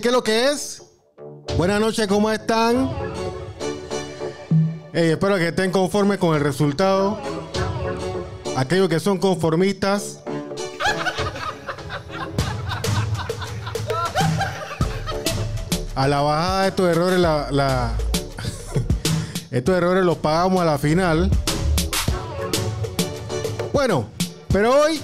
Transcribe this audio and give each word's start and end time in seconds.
¿qué 0.00 0.08
es 0.08 0.12
lo 0.12 0.22
que 0.24 0.50
es? 0.50 0.82
Buenas 1.56 1.80
noches, 1.80 2.06
¿cómo 2.08 2.30
están? 2.30 2.90
Espero 4.92 5.36
que 5.36 5.48
estén 5.48 5.70
conformes 5.70 6.18
con 6.18 6.34
el 6.34 6.40
resultado. 6.40 7.18
Aquellos 8.56 8.88
que 8.88 9.00
son 9.00 9.18
conformistas. 9.18 10.20
A 15.94 16.08
la 16.08 16.20
bajada 16.22 16.66
estos 16.68 16.88
errores, 16.90 17.20
la, 17.20 17.48
la- 17.50 17.92
estos 19.50 19.76
errores 19.76 20.04
los 20.04 20.18
pagamos 20.18 20.60
a 20.60 20.64
la 20.64 20.78
final. 20.78 21.30
Bueno, 23.72 24.08
pero 24.52 24.74
hoy, 24.82 25.00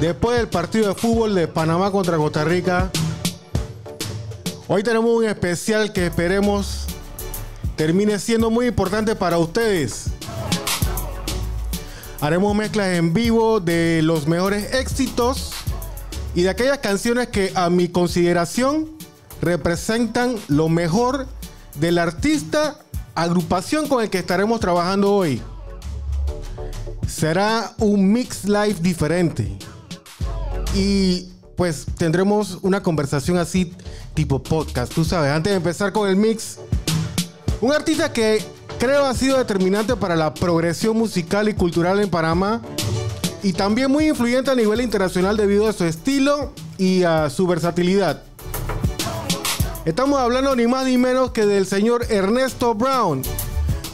después 0.00 0.36
del 0.36 0.48
partido 0.48 0.88
de 0.88 0.94
fútbol 0.94 1.34
de 1.34 1.48
Panamá 1.48 1.90
contra 1.90 2.16
Costa 2.16 2.44
Rica, 2.44 2.90
hoy 4.68 4.82
tenemos 4.82 5.10
un 5.10 5.24
especial 5.24 5.92
que 5.92 6.06
esperemos 6.06 6.86
termine 7.76 8.18
siendo 8.18 8.50
muy 8.50 8.66
importante 8.66 9.16
para 9.16 9.38
ustedes. 9.38 10.06
Haremos 12.20 12.54
mezclas 12.54 12.96
en 12.96 13.12
vivo 13.12 13.60
de 13.60 14.00
los 14.02 14.26
mejores 14.26 14.74
éxitos 14.74 15.50
y 16.34 16.42
de 16.42 16.50
aquellas 16.50 16.78
canciones 16.78 17.28
que 17.28 17.52
a 17.54 17.68
mi 17.68 17.88
consideración 17.88 18.90
representan 19.42 20.36
lo 20.48 20.68
mejor 20.68 21.26
del 21.74 21.98
artista, 21.98 22.78
agrupación 23.14 23.88
con 23.88 24.02
el 24.02 24.10
que 24.10 24.18
estaremos 24.18 24.60
trabajando 24.60 25.12
hoy. 25.12 25.42
Será 27.06 27.72
un 27.78 28.12
mix 28.12 28.44
live 28.44 28.76
diferente. 28.80 29.58
Y 30.74 31.28
pues 31.56 31.86
tendremos 31.96 32.58
una 32.62 32.82
conversación 32.82 33.36
así 33.38 33.74
tipo 34.14 34.42
podcast, 34.42 34.92
tú 34.94 35.04
sabes. 35.04 35.30
Antes 35.32 35.52
de 35.52 35.56
empezar 35.56 35.92
con 35.92 36.08
el 36.08 36.16
mix, 36.16 36.58
un 37.60 37.72
artista 37.72 38.12
que 38.12 38.42
creo 38.78 39.04
ha 39.04 39.14
sido 39.14 39.38
determinante 39.38 39.96
para 39.96 40.16
la 40.16 40.32
progresión 40.32 40.96
musical 40.96 41.48
y 41.48 41.54
cultural 41.54 42.00
en 42.00 42.08
Panamá 42.08 42.62
y 43.42 43.52
también 43.52 43.90
muy 43.90 44.08
influyente 44.08 44.50
a 44.50 44.54
nivel 44.54 44.80
internacional 44.80 45.36
debido 45.36 45.68
a 45.68 45.72
su 45.72 45.84
estilo 45.84 46.52
y 46.78 47.02
a 47.02 47.28
su 47.28 47.46
versatilidad. 47.46 48.22
Estamos 49.84 50.18
hablando 50.18 50.56
ni 50.56 50.66
más 50.66 50.86
ni 50.86 50.96
menos 50.96 51.32
que 51.32 51.44
del 51.44 51.66
señor 51.66 52.06
Ernesto 52.08 52.74
Brown, 52.74 53.22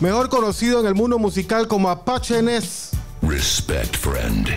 mejor 0.00 0.28
conocido 0.28 0.78
en 0.80 0.86
el 0.86 0.94
mundo 0.94 1.18
musical 1.18 1.66
como 1.66 1.90
Apache 1.90 2.42
Ness. 2.42 2.90
Respect, 3.22 3.96
friend. 3.96 4.48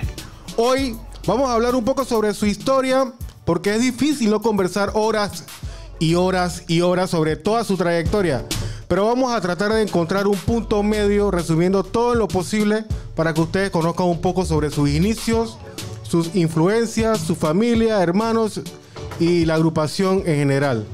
Hoy 0.58 0.96
vamos 1.26 1.50
a 1.50 1.54
hablar 1.54 1.74
un 1.74 1.84
poco 1.84 2.06
sobre 2.06 2.34
su 2.36 2.46
historia 2.46 3.12
porque 3.46 3.76
es 3.76 3.82
difícil 3.82 4.30
no 4.30 4.42
conversar 4.42 4.92
horas 4.94 5.44
y 6.00 6.16
horas 6.16 6.64
y 6.68 6.82
horas 6.82 7.10
sobre 7.10 7.36
toda 7.36 7.64
su 7.64 7.78
trayectoria. 7.78 8.46
Pero 8.88 9.08
vamos 9.08 9.34
a 9.34 9.42
tratar 9.42 9.74
de 9.74 9.82
encontrar 9.82 10.28
un 10.28 10.38
punto 10.38 10.84
medio 10.84 11.32
resumiendo 11.32 11.84
todo 11.84 12.16
lo 12.16 12.28
posible 12.28 12.86
para 13.16 13.34
que 13.34 13.42
ustedes 13.42 13.70
conozcan 13.72 14.08
un 14.08 14.22
poco 14.22 14.46
sobre 14.46 14.70
sus 14.70 14.90
inicios, 14.90 15.58
sus 16.04 16.36
influencias, 16.36 17.20
su 17.20 17.36
familia, 17.36 18.02
hermanos 18.04 18.62
y 19.20 19.46
la 19.46 19.56
agrupación 19.56 20.24
en 20.26 20.36
general. 20.36 20.86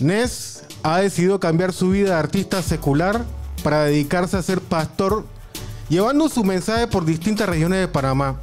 Ness 0.00 0.64
ha 0.82 0.98
decidido 0.98 1.38
cambiar 1.40 1.72
su 1.72 1.90
vida 1.90 2.10
de 2.10 2.14
artista 2.14 2.62
secular 2.62 3.24
para 3.62 3.84
dedicarse 3.84 4.36
a 4.36 4.42
ser 4.42 4.60
pastor, 4.60 5.24
llevando 5.88 6.28
su 6.28 6.44
mensaje 6.44 6.86
por 6.86 7.04
distintas 7.04 7.48
regiones 7.48 7.80
de 7.80 7.88
Panamá. 7.88 8.38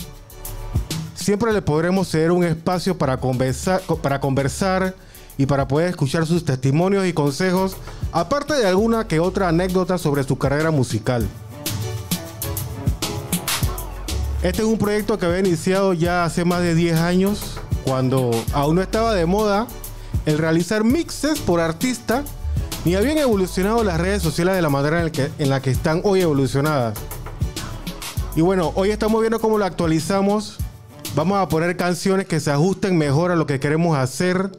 Siempre 1.16 1.54
le 1.54 1.62
podremos 1.62 2.10
ceder 2.10 2.32
un 2.32 2.44
espacio 2.44 2.98
para 2.98 3.18
conversar, 3.18 3.82
para 4.02 4.20
conversar 4.20 4.96
y 5.38 5.46
para 5.46 5.68
poder 5.68 5.90
escuchar 5.90 6.26
sus 6.26 6.46
testimonios 6.46 7.06
y 7.06 7.14
consejos, 7.14 7.76
aparte 8.12 8.54
de 8.54 8.68
alguna 8.68 9.08
que 9.08 9.20
otra 9.20 9.50
anécdota 9.50 9.98
sobre 9.98 10.24
su 10.24 10.38
carrera 10.38 10.72
musical. 10.72 11.28
Este 14.44 14.62
es 14.62 14.68
un 14.68 14.78
proyecto 14.78 15.18
que 15.18 15.26
había 15.26 15.40
iniciado 15.40 15.94
ya 15.94 16.24
hace 16.24 16.46
más 16.46 16.62
de 16.62 16.76
10 16.76 17.00
años, 17.00 17.58
cuando 17.84 18.32
aún 18.54 18.76
no 18.76 18.82
estaba 18.82 19.14
de 19.14 19.26
moda 19.26 19.68
el 20.26 20.38
realizar 20.38 20.84
mixes 20.84 21.40
por 21.40 21.60
artista, 21.60 22.24
ni 22.84 22.96
habían 22.96 23.18
evolucionado 23.18 23.84
las 23.84 24.00
redes 24.00 24.22
sociales 24.22 24.56
de 24.56 24.62
la 24.62 24.70
manera 24.70 25.02
en, 25.02 25.10
que- 25.12 25.32
en 25.40 25.50
la 25.50 25.62
que 25.62 25.72
están 25.72 26.02
hoy 26.04 26.22
evolucionadas. 26.22 26.98
Y 28.36 28.42
bueno, 28.42 28.72
hoy 28.76 28.92
estamos 28.92 29.22
viendo 29.22 29.40
cómo 29.40 29.58
lo 29.58 29.66
actualizamos. 29.66 30.58
Vamos 31.16 31.40
a 31.40 31.48
poner 31.48 31.76
canciones 31.78 32.28
que 32.28 32.40
se 32.40 32.52
ajusten 32.52 32.98
mejor 32.98 33.32
a 33.32 33.36
lo 33.36 33.48
que 33.48 33.60
queremos 33.60 33.98
hacer. 33.98 34.52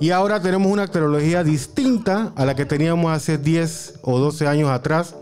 Y 0.00 0.10
ahora 0.10 0.40
tenemos 0.40 0.70
una 0.70 0.86
tecnología 0.86 1.42
distinta 1.42 2.32
a 2.36 2.44
la 2.44 2.54
que 2.54 2.64
teníamos 2.64 3.10
hace 3.10 3.36
10 3.36 4.00
o 4.02 4.18
12 4.18 4.46
años 4.46 4.70
atrás, 4.70 5.16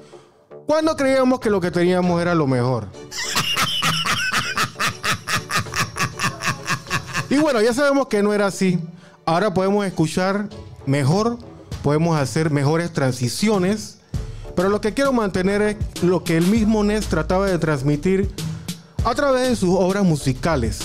cuando 0.66 0.96
creíamos 0.96 1.40
que 1.40 1.48
lo 1.48 1.60
que 1.60 1.70
teníamos 1.70 2.20
era 2.20 2.34
lo 2.34 2.46
mejor. 2.46 2.86
Y 7.28 7.38
bueno, 7.38 7.60
ya 7.60 7.74
sabemos 7.74 8.06
que 8.06 8.22
no 8.22 8.32
era 8.32 8.46
así. 8.46 8.78
Ahora 9.24 9.52
podemos 9.52 9.84
escuchar 9.84 10.48
mejor, 10.86 11.38
podemos 11.82 12.16
hacer 12.16 12.50
mejores 12.50 12.92
transiciones, 12.92 13.98
pero 14.54 14.68
lo 14.68 14.80
que 14.80 14.94
quiero 14.94 15.12
mantener 15.12 15.60
es 15.60 15.76
lo 16.02 16.22
que 16.22 16.36
el 16.36 16.46
mismo 16.46 16.84
Ness 16.84 17.08
trataba 17.08 17.46
de 17.46 17.58
transmitir 17.58 18.30
a 19.04 19.14
través 19.14 19.48
de 19.48 19.56
sus 19.56 19.70
obras 19.70 20.04
musicales. 20.04 20.78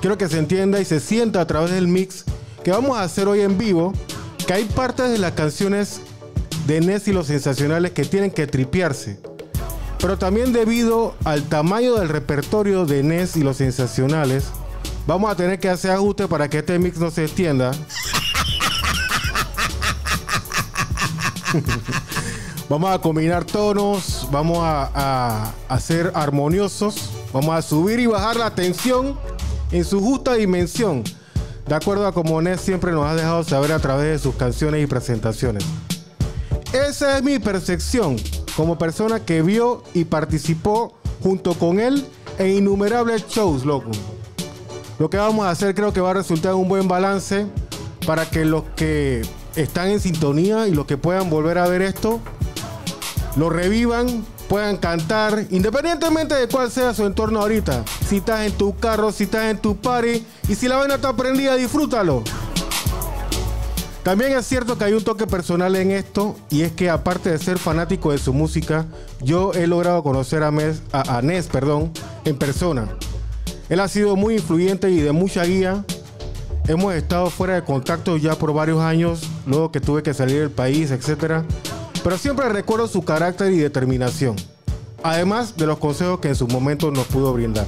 Quiero 0.00 0.18
que 0.18 0.28
se 0.28 0.38
entienda 0.38 0.80
y 0.80 0.84
se 0.84 0.98
sienta 0.98 1.40
a 1.40 1.46
través 1.46 1.70
del 1.70 1.86
mix 1.86 2.24
que 2.62 2.70
vamos 2.70 2.96
a 2.96 3.02
hacer 3.02 3.28
hoy 3.28 3.40
en 3.40 3.58
vivo, 3.58 3.92
que 4.46 4.52
hay 4.52 4.64
partes 4.64 5.10
de 5.10 5.18
las 5.18 5.32
canciones 5.32 6.00
de 6.66 6.80
Ness 6.80 7.08
y 7.08 7.12
los 7.12 7.26
sensacionales 7.26 7.92
que 7.92 8.04
tienen 8.04 8.30
que 8.30 8.46
tripearse. 8.46 9.18
Pero 9.98 10.18
también 10.18 10.52
debido 10.52 11.14
al 11.24 11.42
tamaño 11.44 11.96
del 11.96 12.08
repertorio 12.08 12.86
de 12.86 13.02
Ness 13.02 13.36
y 13.36 13.42
los 13.42 13.56
sensacionales, 13.58 14.46
vamos 15.06 15.30
a 15.30 15.36
tener 15.36 15.58
que 15.58 15.68
hacer 15.68 15.90
ajustes 15.90 16.26
para 16.26 16.48
que 16.48 16.58
este 16.58 16.78
mix 16.78 16.98
no 16.98 17.10
se 17.10 17.24
extienda. 17.24 17.72
vamos 22.68 22.90
a 22.90 22.98
combinar 23.00 23.44
tonos, 23.44 24.28
vamos 24.30 24.58
a, 24.60 25.52
a, 25.68 25.80
ser 25.80 26.12
armoniosos, 26.14 27.10
vamos 27.32 27.54
a 27.54 27.62
subir 27.62 27.98
y 27.98 28.06
bajar 28.06 28.36
la 28.36 28.54
tensión 28.54 29.18
en 29.72 29.84
su 29.84 30.00
justa 30.00 30.34
dimensión, 30.34 31.02
de 31.66 31.74
acuerdo 31.74 32.06
a 32.06 32.12
como 32.12 32.40
Ness 32.42 32.60
siempre 32.60 32.92
nos 32.92 33.06
ha 33.06 33.14
dejado 33.14 33.44
saber 33.44 33.72
a 33.72 33.78
través 33.78 34.06
de 34.06 34.18
sus 34.18 34.34
canciones 34.34 34.82
y 34.82 34.86
presentaciones. 34.86 35.64
Esa 36.72 37.16
es 37.16 37.22
mi 37.22 37.38
percepción 37.38 38.16
como 38.56 38.78
persona 38.78 39.20
que 39.20 39.42
vio 39.42 39.82
y 39.94 40.04
participó 40.04 40.94
junto 41.22 41.54
con 41.54 41.80
él 41.80 42.04
en 42.38 42.50
innumerables 42.58 43.26
shows, 43.28 43.64
loco. 43.64 43.90
Lo 44.98 45.10
que 45.10 45.16
vamos 45.16 45.46
a 45.46 45.50
hacer 45.50 45.74
creo 45.74 45.92
que 45.92 46.00
va 46.00 46.10
a 46.10 46.14
resultar 46.14 46.54
un 46.54 46.68
buen 46.68 46.86
balance 46.86 47.46
para 48.06 48.28
que 48.28 48.44
los 48.44 48.64
que 48.76 49.22
están 49.56 49.88
en 49.88 50.00
sintonía 50.00 50.68
y 50.68 50.72
los 50.72 50.86
que 50.86 50.96
puedan 50.96 51.30
volver 51.30 51.58
a 51.58 51.66
ver 51.66 51.82
esto, 51.82 52.20
lo 53.36 53.50
revivan, 53.50 54.24
puedan 54.50 54.78
cantar, 54.78 55.46
independientemente 55.50 56.34
de 56.34 56.48
cuál 56.48 56.72
sea 56.72 56.92
su 56.92 57.06
entorno 57.06 57.40
ahorita. 57.40 57.84
Si 58.08 58.16
estás 58.16 58.44
en 58.44 58.50
tu 58.52 58.76
carro, 58.76 59.12
si 59.12 59.22
estás 59.22 59.44
en 59.44 59.58
tu 59.58 59.76
party 59.76 60.26
y 60.48 60.56
si 60.56 60.66
la 60.66 60.76
vaina 60.76 60.96
está 60.96 61.12
prendida, 61.12 61.54
disfrútalo. 61.54 62.24
También 64.02 64.36
es 64.36 64.44
cierto 64.46 64.76
que 64.76 64.82
hay 64.86 64.92
un 64.94 65.04
toque 65.04 65.28
personal 65.28 65.76
en 65.76 65.92
esto 65.92 66.34
y 66.50 66.62
es 66.62 66.72
que 66.72 66.90
aparte 66.90 67.30
de 67.30 67.38
ser 67.38 67.58
fanático 67.60 68.10
de 68.10 68.18
su 68.18 68.32
música, 68.32 68.86
yo 69.20 69.52
he 69.52 69.68
logrado 69.68 70.02
conocer 70.02 70.42
a, 70.42 70.50
Mes- 70.50 70.82
a, 70.90 71.18
a 71.18 71.22
Ness 71.22 71.46
perdón, 71.46 71.92
en 72.24 72.36
persona. 72.36 72.88
Él 73.68 73.78
ha 73.78 73.86
sido 73.86 74.16
muy 74.16 74.34
influyente 74.34 74.90
y 74.90 75.00
de 75.00 75.12
mucha 75.12 75.44
guía. 75.44 75.84
Hemos 76.66 76.92
estado 76.94 77.30
fuera 77.30 77.54
de 77.54 77.62
contacto 77.62 78.16
ya 78.16 78.34
por 78.34 78.52
varios 78.52 78.80
años, 78.80 79.20
luego 79.46 79.70
que 79.70 79.80
tuve 79.80 80.02
que 80.02 80.12
salir 80.12 80.40
del 80.40 80.50
país, 80.50 80.90
etc. 80.90 81.44
Pero 82.02 82.16
siempre 82.16 82.48
recuerdo 82.48 82.86
su 82.86 83.02
carácter 83.02 83.52
y 83.52 83.58
determinación, 83.58 84.36
además 85.02 85.56
de 85.56 85.66
los 85.66 85.78
consejos 85.78 86.20
que 86.20 86.28
en 86.28 86.36
su 86.36 86.48
momento 86.48 86.90
nos 86.90 87.06
pudo 87.06 87.32
brindar. 87.32 87.66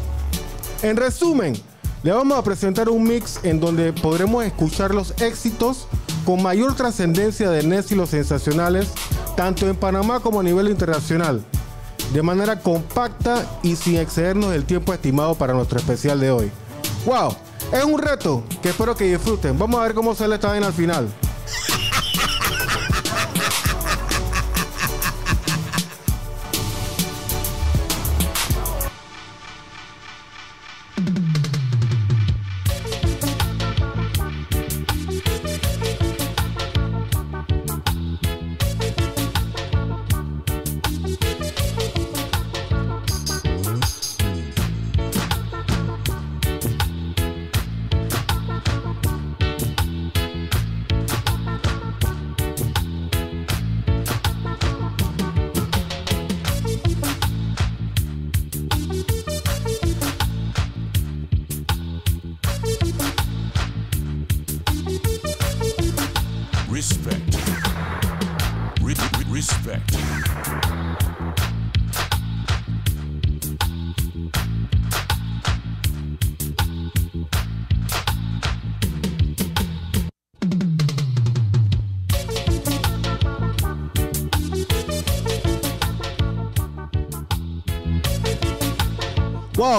En 0.83 0.97
resumen, 0.97 1.55
le 2.03 2.13
vamos 2.13 2.39
a 2.39 2.43
presentar 2.43 2.89
un 2.89 3.05
mix 3.05 3.41
en 3.43 3.61
donde 3.61 3.93
podremos 3.93 4.45
escuchar 4.45 4.95
los 4.95 5.15
éxitos 5.21 5.87
con 6.25 6.43
mayor 6.43 6.75
trascendencia 6.75 7.51
de 7.51 7.63
Ness 7.63 7.93
y 7.93 7.95
los 7.95 8.11
sensacionales, 8.11 8.89
tanto 9.37 9.69
en 9.69 9.77
Panamá 9.77 10.21
como 10.21 10.41
a 10.41 10.43
nivel 10.43 10.69
internacional, 10.69 11.45
de 12.13 12.23
manera 12.23 12.59
compacta 12.59 13.47
y 13.63 13.77
sin 13.77 13.97
excedernos 13.97 14.51
del 14.51 14.65
tiempo 14.65 14.93
estimado 14.93 15.35
para 15.35 15.53
nuestro 15.53 15.79
especial 15.79 16.19
de 16.21 16.31
hoy. 16.31 16.51
¡Wow! 17.05 17.37
Es 17.73 17.85
un 17.85 17.99
reto 18.01 18.43
que 18.63 18.71
espero 18.71 18.95
que 18.95 19.05
disfruten. 19.05 19.59
Vamos 19.59 19.81
a 19.81 19.85
ver 19.85 19.95
cómo 19.95 20.15
sale 20.15 20.35
esta 20.35 20.49
vaina 20.49 20.67
al 20.67 20.73
final. 20.73 21.09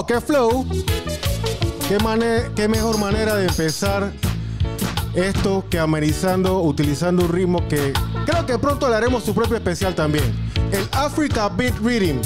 ¡Qué 0.02 0.20
flow! 0.20 0.66
¿Qué, 1.88 2.50
qué 2.56 2.68
mejor 2.68 2.98
manera 2.98 3.36
de 3.36 3.46
empezar 3.46 4.12
esto 5.14 5.64
que 5.70 5.78
amenizando, 5.78 6.60
utilizando 6.62 7.24
un 7.24 7.32
ritmo 7.32 7.66
que 7.68 7.92
creo 8.26 8.44
que 8.44 8.58
pronto 8.58 8.88
le 8.88 8.96
haremos 8.96 9.22
su 9.22 9.32
propio 9.32 9.56
especial 9.56 9.94
también. 9.94 10.24
El 10.72 10.88
Africa 10.90 11.48
Beat 11.48 11.78
Reading. 11.80 12.20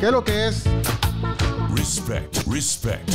¿Qué 0.00 0.06
es 0.06 0.12
lo 0.12 0.24
que 0.24 0.48
es? 0.48 0.64
Respect, 1.76 2.44
respect. 2.48 3.08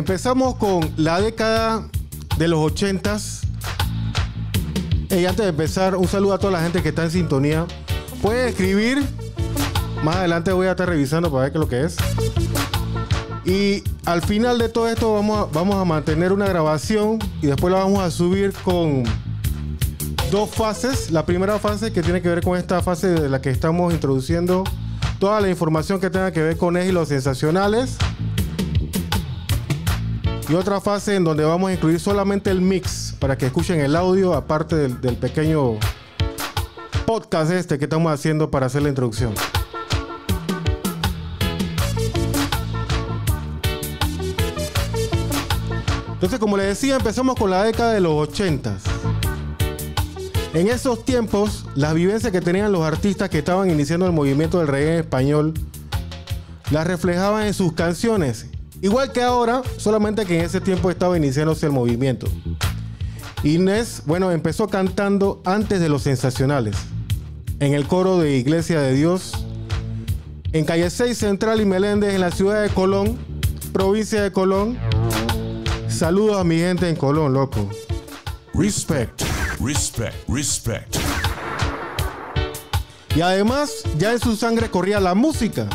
Empezamos 0.00 0.54
con 0.56 0.90
la 0.96 1.20
década 1.20 1.86
de 2.38 2.48
los 2.48 2.58
ochentas. 2.58 3.42
Y 5.10 5.26
antes 5.26 5.44
de 5.44 5.48
empezar, 5.48 5.94
un 5.94 6.08
saludo 6.08 6.32
a 6.32 6.38
toda 6.38 6.54
la 6.54 6.62
gente 6.62 6.82
que 6.82 6.88
está 6.88 7.04
en 7.04 7.10
sintonía. 7.10 7.66
Puede 8.22 8.48
escribir. 8.48 9.04
Más 10.02 10.16
adelante 10.16 10.52
voy 10.52 10.68
a 10.68 10.70
estar 10.70 10.88
revisando 10.88 11.30
para 11.30 11.42
ver 11.44 11.52
qué 11.52 11.58
es 11.58 11.60
lo 11.60 11.68
que 11.68 11.84
es. 11.84 11.96
Y 13.44 13.84
al 14.06 14.22
final 14.22 14.58
de 14.58 14.70
todo 14.70 14.88
esto 14.88 15.12
vamos 15.12 15.38
a, 15.38 15.44
vamos 15.52 15.76
a 15.76 15.84
mantener 15.84 16.32
una 16.32 16.46
grabación 16.46 17.18
y 17.42 17.48
después 17.48 17.70
la 17.70 17.80
vamos 17.80 18.02
a 18.02 18.10
subir 18.10 18.54
con 18.64 19.04
dos 20.30 20.48
fases. 20.48 21.10
La 21.10 21.26
primera 21.26 21.58
fase 21.58 21.92
que 21.92 22.02
tiene 22.02 22.22
que 22.22 22.30
ver 22.30 22.42
con 22.42 22.56
esta 22.56 22.80
fase 22.80 23.08
de 23.08 23.28
la 23.28 23.42
que 23.42 23.50
estamos 23.50 23.92
introduciendo 23.92 24.64
toda 25.18 25.42
la 25.42 25.50
información 25.50 26.00
que 26.00 26.08
tenga 26.08 26.32
que 26.32 26.40
ver 26.40 26.56
con 26.56 26.78
él 26.78 26.88
y 26.88 26.92
los 26.92 27.08
sensacionales. 27.08 27.98
Y 30.50 30.54
otra 30.54 30.80
fase 30.80 31.14
en 31.14 31.22
donde 31.22 31.44
vamos 31.44 31.70
a 31.70 31.74
incluir 31.74 32.00
solamente 32.00 32.50
el 32.50 32.60
mix 32.60 33.14
para 33.20 33.38
que 33.38 33.46
escuchen 33.46 33.78
el 33.78 33.94
audio, 33.94 34.34
aparte 34.34 34.74
del, 34.74 35.16
pequeño 35.16 35.78
podcast 37.06 37.52
este 37.52 37.78
que 37.78 37.84
estamos 37.84 38.12
haciendo 38.12 38.50
para 38.50 38.66
hacer 38.66 38.82
la 38.82 38.88
introducción. 38.88 39.32
Entonces, 46.14 46.40
como 46.40 46.56
les 46.56 46.66
decía, 46.66 46.96
empezamos 46.96 47.36
con 47.36 47.48
la 47.48 47.62
década 47.62 47.92
de 47.92 48.00
los 48.00 48.14
80. 48.14 48.76
En 50.54 50.66
esos 50.66 51.04
tiempos, 51.04 51.64
las 51.76 51.94
vivencias 51.94 52.32
que 52.32 52.40
tenían 52.40 52.72
los 52.72 52.82
artistas 52.82 53.30
que 53.30 53.38
estaban 53.38 53.70
iniciando 53.70 54.04
el 54.04 54.12
movimiento 54.12 54.58
del 54.58 54.66
reggae 54.66 54.98
español 54.98 55.54
las 56.72 56.88
reflejaban 56.88 57.46
en 57.46 57.54
sus 57.54 57.72
canciones. 57.72 58.49
Igual 58.82 59.12
que 59.12 59.22
ahora, 59.22 59.62
solamente 59.76 60.24
que 60.24 60.38
en 60.38 60.44
ese 60.44 60.60
tiempo 60.60 60.90
estaba 60.90 61.16
iniciándose 61.16 61.66
el 61.66 61.72
movimiento. 61.72 62.26
Inés, 63.42 64.02
bueno, 64.06 64.30
empezó 64.30 64.68
cantando 64.68 65.42
antes 65.44 65.80
de 65.80 65.88
los 65.88 66.02
sensacionales. 66.02 66.76
En 67.58 67.74
el 67.74 67.86
coro 67.86 68.18
de 68.18 68.36
Iglesia 68.36 68.80
de 68.80 68.94
Dios. 68.94 69.32
En 70.52 70.64
Calle 70.64 70.90
6 70.90 71.16
Central 71.16 71.60
y 71.60 71.64
Meléndez, 71.64 72.14
en 72.14 72.20
la 72.20 72.30
ciudad 72.30 72.62
de 72.62 72.70
Colón, 72.70 73.18
provincia 73.72 74.22
de 74.22 74.32
Colón. 74.32 74.78
Saludos 75.88 76.38
a 76.38 76.44
mi 76.44 76.58
gente 76.58 76.88
en 76.88 76.96
Colón, 76.96 77.34
loco. 77.34 77.68
Respect. 78.54 79.22
Respect, 79.60 80.14
respect. 80.28 80.96
Y 83.14 83.20
además, 83.20 83.70
ya 83.98 84.12
en 84.12 84.20
su 84.20 84.36
sangre 84.36 84.70
corría 84.70 85.00
la 85.00 85.14
música. 85.14 85.68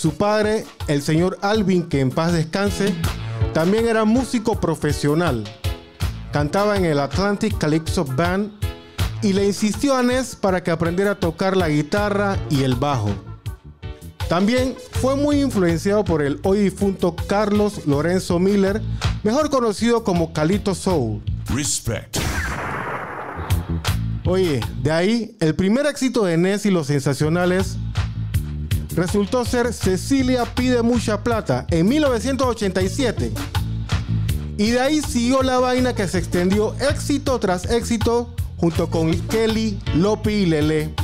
Su 0.00 0.14
padre, 0.14 0.64
el 0.88 1.02
señor 1.02 1.36
Alvin, 1.42 1.86
que 1.86 2.00
en 2.00 2.08
paz 2.08 2.32
descanse, 2.32 2.94
también 3.52 3.86
era 3.86 4.06
músico 4.06 4.58
profesional. 4.58 5.44
Cantaba 6.32 6.78
en 6.78 6.86
el 6.86 6.98
Atlantic 7.00 7.58
Calypso 7.58 8.06
Band 8.06 8.50
y 9.20 9.34
le 9.34 9.44
insistió 9.44 9.94
a 9.94 10.02
Ness 10.02 10.36
para 10.36 10.62
que 10.62 10.70
aprendiera 10.70 11.10
a 11.10 11.20
tocar 11.20 11.54
la 11.54 11.68
guitarra 11.68 12.38
y 12.48 12.62
el 12.62 12.76
bajo. 12.76 13.10
También 14.26 14.74
fue 15.02 15.16
muy 15.16 15.42
influenciado 15.42 16.02
por 16.02 16.22
el 16.22 16.40
hoy 16.44 16.60
difunto 16.60 17.14
Carlos 17.14 17.86
Lorenzo 17.86 18.38
Miller, 18.38 18.80
mejor 19.22 19.50
conocido 19.50 20.02
como 20.02 20.32
Calito 20.32 20.74
Soul. 20.74 21.22
Respect. 21.54 22.16
Oye, 24.24 24.60
de 24.82 24.92
ahí, 24.92 25.36
el 25.40 25.54
primer 25.54 25.84
éxito 25.84 26.24
de 26.24 26.38
Ness 26.38 26.64
y 26.64 26.70
los 26.70 26.86
sensacionales 26.86 27.76
resultó 28.94 29.44
ser 29.44 29.72
Cecilia 29.72 30.44
pide 30.44 30.82
mucha 30.82 31.22
plata 31.22 31.66
en 31.70 31.88
1987. 31.88 33.32
Y 34.56 34.70
de 34.70 34.80
ahí 34.80 35.00
siguió 35.00 35.42
la 35.42 35.58
vaina 35.58 35.94
que 35.94 36.06
se 36.06 36.18
extendió 36.18 36.74
éxito 36.80 37.38
tras 37.38 37.64
éxito 37.70 38.34
junto 38.56 38.90
con 38.90 39.12
Kelly, 39.28 39.78
Lopi 39.94 40.30
y 40.30 40.46
Lele. 40.46 40.94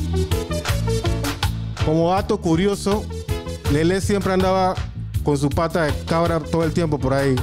Como 1.85 2.11
dato 2.11 2.39
curioso, 2.41 3.05
Lele 3.73 4.01
siempre 4.01 4.33
andaba 4.33 4.75
con 5.25 5.39
su 5.39 5.49
pata 5.49 5.85
de 5.85 5.95
cabra 6.05 6.39
todo 6.41 6.65
el 6.65 6.73
tiempo 6.73 6.99
por 6.99 7.15
ahí. 7.15 7.35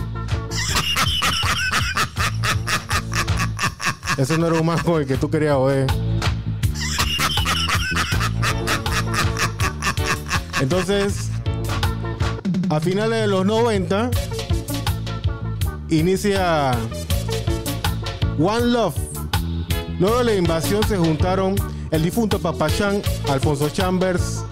Ese 4.18 4.38
no 4.38 4.46
era 4.46 4.60
un 4.60 4.68
con 4.84 5.02
el 5.02 5.08
que 5.08 5.18
tú 5.18 5.30
querías 5.30 5.56
oír. 5.56 5.88
Entonces, 10.64 11.30
a 12.70 12.80
finales 12.80 13.20
de 13.20 13.28
los 13.28 13.46
90, 13.46 14.10
inicia 15.90 16.72
One 18.40 18.68
Love. 18.68 18.96
Luego 20.00 20.20
de 20.20 20.24
la 20.24 20.36
invasión 20.36 20.82
se 20.88 20.96
juntaron 20.96 21.56
el 21.92 22.02
difunto 22.02 22.40
Papachán, 22.40 23.02
Alfonso 23.30 23.68
Chambers, 23.72 24.46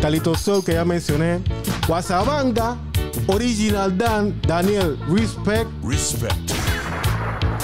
Calito 0.00 0.34
Soul, 0.34 0.64
que 0.64 0.72
ya 0.72 0.86
mencioné, 0.86 1.40
Guasabanga, 1.86 2.78
Original 3.26 3.98
Dan, 3.98 4.40
Daniel 4.46 4.98
Respect, 5.06 5.68
Respect. 5.84 6.50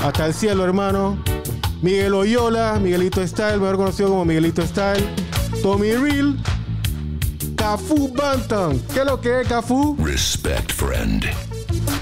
hasta 0.02 0.26
el 0.26 0.34
cielo, 0.34 0.62
hermano. 0.62 1.16
Miguel 1.80 2.12
Oyola, 2.12 2.78
Miguelito 2.78 3.26
Style, 3.26 3.56
mejor 3.56 3.76
conocido 3.78 4.10
como 4.10 4.26
Miguelito 4.26 4.60
Style. 4.60 5.08
Tommy 5.62 5.92
Real. 5.92 6.36
Cafu 7.64 8.12
Bantam. 8.12 8.78
¿Qué 8.92 9.00
es 9.00 9.06
lo 9.06 9.18
que 9.18 9.40
es 9.40 9.48
Cafu? 9.48 9.96
Respect, 9.98 10.70
friend. 10.70 11.24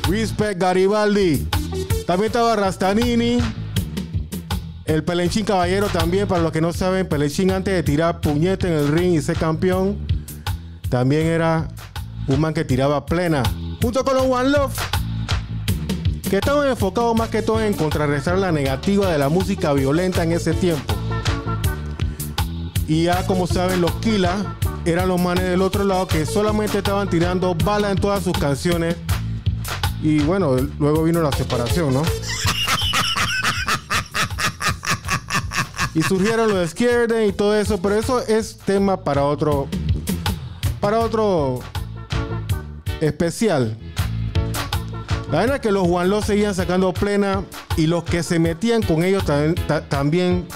Respect 0.09 0.61
Garibaldi. 0.61 1.47
También 2.05 2.27
estaba 2.27 2.57
Rastanini. 2.57 3.39
El 4.87 5.05
Pelenchín 5.05 5.45
Caballero 5.45 5.87
también, 5.87 6.27
para 6.27 6.43
los 6.43 6.51
que 6.51 6.61
no 6.61 6.73
saben, 6.73 7.09
Pelenchín 7.09 7.53
antes 7.53 7.73
de 7.73 7.85
tirar 7.85 8.21
puñete 8.21 8.67
en 8.67 8.75
el 8.75 8.89
ring 8.89 9.15
y 9.15 9.23
ser 9.23 9.37
campeón, 9.37 10.05
también 10.91 11.29
era 11.29 11.69
un 12.27 12.41
man 12.41 12.55
que 12.55 12.65
tiraba 12.65 13.07
plena. 13.07 13.45
Junto 13.81 14.05
con 14.05 14.17
los 14.17 14.25
One 14.25 14.49
Love, 14.49 14.75
que 16.29 16.39
estaban 16.39 16.67
enfocados 16.67 17.17
más 17.17 17.29
que 17.29 17.41
todo 17.41 17.63
en 17.63 17.75
contrarrestar 17.75 18.37
la 18.37 18.51
negativa 18.51 19.13
de 19.13 19.17
la 19.17 19.29
música 19.29 19.73
violenta 19.75 20.25
en 20.25 20.33
ese 20.33 20.55
tiempo. 20.55 20.93
Y 22.89 23.05
ya 23.05 23.25
como 23.29 23.47
saben, 23.47 23.81
los 23.81 23.93
Kila 24.01 24.59
eran 24.85 25.09
los 25.09 25.21
manes 25.21 25.45
del 25.45 25.63
otro 25.63 25.85
lado 25.85 26.07
que 26.09 26.27
solamente 26.27 26.79
estaban 26.79 27.09
tirando 27.09 27.55
balas 27.55 27.93
en 27.93 27.99
todas 27.99 28.23
sus 28.25 28.33
canciones. 28.37 28.97
Y 30.03 30.19
bueno, 30.21 30.57
luego 30.79 31.05
vino 31.05 31.23
la 31.23 31.31
separación, 31.33 31.95
¿no? 31.95 32.03
Y 35.95 36.03
surgieron 36.03 36.49
los 36.53 36.71
Skierden 36.71 37.29
y 37.29 37.33
todo 37.33 37.55
eso, 37.55 37.81
pero 37.81 37.97
eso 37.97 38.21
es 38.27 38.57
tema 38.59 38.97
para 39.05 39.25
otro. 39.25 39.69
Para 40.81 40.99
otro 41.01 41.61
especial. 43.01 43.77
La 45.31 45.41
verdad 45.41 45.57
es 45.57 45.63
que 45.63 45.71
los 45.73 45.87
One 45.87 46.09
Love 46.09 46.25
seguían 46.27 46.55
sacando 46.55 46.93
plena 46.93 47.45
y 47.77 47.87
los 47.87 48.05
que 48.05 48.23
se 48.23 48.39
metían 48.39 48.83
con 48.83 49.03
ellos 49.05 49.25
también, 49.25 49.55
ta- 49.67 49.87
también, 49.89 50.47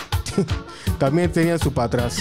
también 0.99 1.31
tenían 1.31 1.59
su 1.59 1.73
para 1.73 1.87
atrás. 1.87 2.17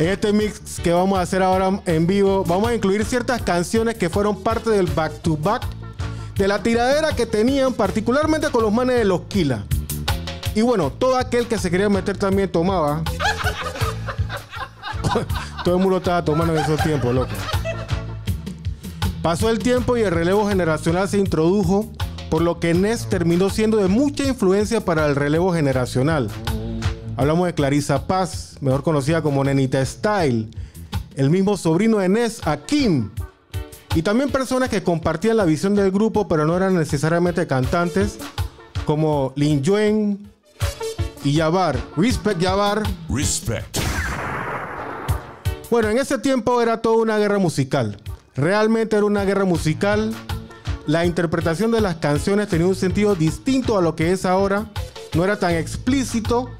En 0.00 0.08
este 0.08 0.32
mix 0.32 0.80
que 0.82 0.92
vamos 0.92 1.18
a 1.18 1.22
hacer 1.22 1.40
ahora 1.40 1.80
en 1.86 2.06
vivo, 2.06 2.44
vamos 2.44 2.68
a 2.68 2.74
incluir 2.74 3.04
ciertas 3.04 3.40
canciones 3.42 3.94
que 3.94 4.08
fueron 4.10 4.42
parte 4.42 4.70
del 4.70 4.86
back 4.86 5.22
to 5.22 5.36
back 5.36 5.64
de 6.36 6.48
la 6.48 6.60
tiradera 6.62 7.14
que 7.14 7.26
tenían, 7.26 7.72
particularmente 7.72 8.50
con 8.50 8.62
los 8.62 8.72
manes 8.72 8.96
de 8.96 9.04
los 9.04 9.20
Kila. 9.28 9.64
Y 10.56 10.62
bueno, 10.62 10.90
todo 10.90 11.16
aquel 11.16 11.46
que 11.46 11.58
se 11.58 11.70
quería 11.70 11.88
meter 11.88 12.16
también 12.16 12.50
tomaba. 12.50 13.02
todo 15.64 15.76
el 15.76 15.80
mundo 15.80 15.98
estaba 15.98 16.24
tomando 16.24 16.56
en 16.56 16.62
esos 16.62 16.82
tiempos, 16.82 17.14
loco. 17.14 17.30
Pasó 19.22 19.48
el 19.48 19.60
tiempo 19.60 19.96
y 19.96 20.02
el 20.02 20.10
relevo 20.10 20.48
generacional 20.48 21.08
se 21.08 21.18
introdujo, 21.18 21.88
por 22.30 22.42
lo 22.42 22.58
que 22.58 22.74
Ness 22.74 23.08
terminó 23.08 23.48
siendo 23.48 23.76
de 23.76 23.86
mucha 23.86 24.24
influencia 24.24 24.84
para 24.84 25.06
el 25.06 25.14
relevo 25.14 25.52
generacional. 25.52 26.30
Hablamos 27.16 27.46
de 27.46 27.54
Clarissa 27.54 28.08
Paz, 28.08 28.56
mejor 28.60 28.82
conocida 28.82 29.22
como 29.22 29.44
Nenita 29.44 29.84
Style. 29.84 30.50
El 31.14 31.30
mismo 31.30 31.56
sobrino 31.56 31.98
de 31.98 32.08
Ness, 32.08 32.44
Akim. 32.44 33.10
Y 33.94 34.02
también 34.02 34.30
personas 34.30 34.68
que 34.68 34.82
compartían 34.82 35.36
la 35.36 35.44
visión 35.44 35.76
del 35.76 35.92
grupo, 35.92 36.26
pero 36.26 36.44
no 36.44 36.56
eran 36.56 36.74
necesariamente 36.74 37.46
cantantes, 37.46 38.18
como 38.84 39.32
Lin 39.36 39.62
Yuen 39.62 40.28
y 41.22 41.34
Yabar. 41.34 41.78
Respect 41.96 42.40
Yabar. 42.40 42.82
Respect. 43.08 43.78
Bueno, 45.70 45.90
en 45.90 45.98
ese 45.98 46.18
tiempo 46.18 46.60
era 46.60 46.82
toda 46.82 46.96
una 46.96 47.16
guerra 47.18 47.38
musical. 47.38 48.02
Realmente 48.34 48.96
era 48.96 49.06
una 49.06 49.24
guerra 49.24 49.44
musical. 49.44 50.12
La 50.88 51.06
interpretación 51.06 51.70
de 51.70 51.80
las 51.80 51.96
canciones 51.96 52.48
tenía 52.48 52.66
un 52.66 52.74
sentido 52.74 53.14
distinto 53.14 53.78
a 53.78 53.82
lo 53.82 53.94
que 53.94 54.10
es 54.10 54.24
ahora. 54.24 54.66
No 55.14 55.22
era 55.22 55.38
tan 55.38 55.54
explícito 55.54 56.50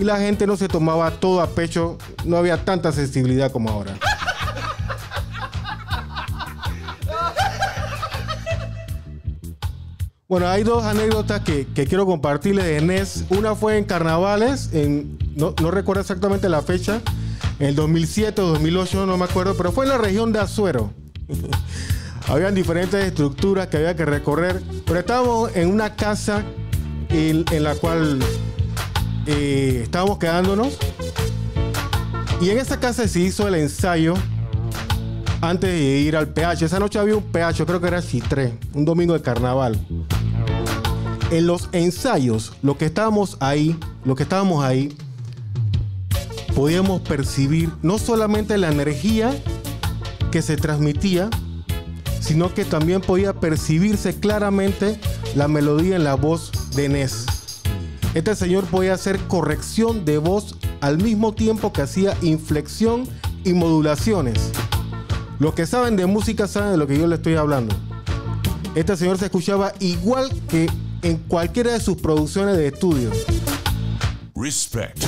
y 0.00 0.04
la 0.04 0.18
gente 0.18 0.46
no 0.46 0.56
se 0.56 0.66
tomaba 0.66 1.10
todo 1.10 1.42
a 1.42 1.46
pecho. 1.48 1.98
No 2.24 2.38
había 2.38 2.64
tanta 2.64 2.90
sensibilidad 2.90 3.52
como 3.52 3.68
ahora. 3.68 3.94
Bueno, 10.26 10.48
hay 10.48 10.62
dos 10.62 10.84
anécdotas 10.84 11.40
que, 11.40 11.66
quiero 11.66 12.06
compartirles 12.06 12.64
de 12.64 12.80
Nes. 12.80 13.24
Una 13.28 13.54
fue 13.54 13.76
en 13.76 13.84
carnavales, 13.84 14.70
no, 15.34 15.52
recuerdo 15.70 16.00
exactamente 16.00 16.48
la 16.48 16.62
fecha, 16.62 17.02
en 17.58 17.66
el 17.66 17.74
2007 17.74 18.40
o 18.40 18.46
2008, 18.46 19.06
no 19.06 19.18
me 19.18 19.24
acuerdo, 19.24 19.54
pero 19.56 19.72
fue 19.72 19.84
en 19.84 19.90
la 19.90 19.98
región 19.98 20.32
de 20.32 20.38
Azuero. 20.38 20.92
Habían 22.28 22.54
diferentes 22.54 23.04
estructuras 23.04 23.66
que 23.66 23.78
había 23.78 23.96
que 23.96 24.04
recorrer, 24.04 24.62
pero 24.86 25.00
estábamos 25.00 25.50
en 25.56 25.68
una 25.68 25.96
casa 25.96 26.44
en 27.10 27.64
la 27.64 27.74
cual 27.74 28.20
eh, 29.26 29.80
estábamos 29.84 30.18
quedándonos. 30.18 30.76
Y 32.40 32.50
en 32.50 32.58
esa 32.58 32.80
casa 32.80 33.06
se 33.06 33.20
hizo 33.20 33.46
el 33.46 33.54
ensayo 33.54 34.14
antes 35.40 35.70
de 35.70 35.98
ir 35.98 36.16
al 36.16 36.28
PH. 36.28 36.64
Esa 36.64 36.78
noche 36.78 36.98
había 36.98 37.16
un 37.16 37.24
PH, 37.24 37.66
creo 37.66 37.80
que 37.80 37.88
era 37.88 38.02
Chitré, 38.02 38.58
un 38.72 38.84
domingo 38.84 39.14
de 39.14 39.22
carnaval. 39.22 39.78
En 41.30 41.46
los 41.46 41.68
ensayos, 41.72 42.54
lo 42.62 42.76
que 42.76 42.86
estábamos 42.86 43.36
ahí, 43.40 43.78
lo 44.04 44.14
que 44.16 44.22
estábamos 44.22 44.64
ahí, 44.64 44.96
podíamos 46.54 47.00
percibir 47.02 47.70
no 47.82 47.98
solamente 47.98 48.58
la 48.58 48.70
energía 48.70 49.34
que 50.30 50.42
se 50.42 50.56
transmitía, 50.56 51.30
sino 52.20 52.52
que 52.52 52.64
también 52.64 53.00
podía 53.00 53.34
percibirse 53.34 54.18
claramente 54.18 55.00
la 55.34 55.48
melodía 55.48 55.96
en 55.96 56.04
la 56.04 56.14
voz 56.14 56.52
de 56.74 56.88
Nes. 56.88 57.26
Este 58.12 58.34
señor 58.34 58.64
podía 58.64 58.94
hacer 58.94 59.20
corrección 59.28 60.04
de 60.04 60.18
voz 60.18 60.56
al 60.80 60.98
mismo 60.98 61.32
tiempo 61.32 61.72
que 61.72 61.82
hacía 61.82 62.16
inflexión 62.22 63.08
y 63.44 63.52
modulaciones. 63.52 64.50
Los 65.38 65.54
que 65.54 65.64
saben 65.64 65.94
de 65.96 66.06
música 66.06 66.48
saben 66.48 66.72
de 66.72 66.76
lo 66.76 66.88
que 66.88 66.98
yo 66.98 67.06
le 67.06 67.14
estoy 67.16 67.36
hablando. 67.36 67.74
Este 68.74 68.96
señor 68.96 69.16
se 69.18 69.26
escuchaba 69.26 69.72
igual 69.78 70.28
que 70.48 70.68
en 71.02 71.18
cualquiera 71.18 71.72
de 71.72 71.78
sus 71.80 71.98
producciones 71.98 72.56
de 72.56 72.66
estudio. 72.66 73.10
Respect. 74.34 75.04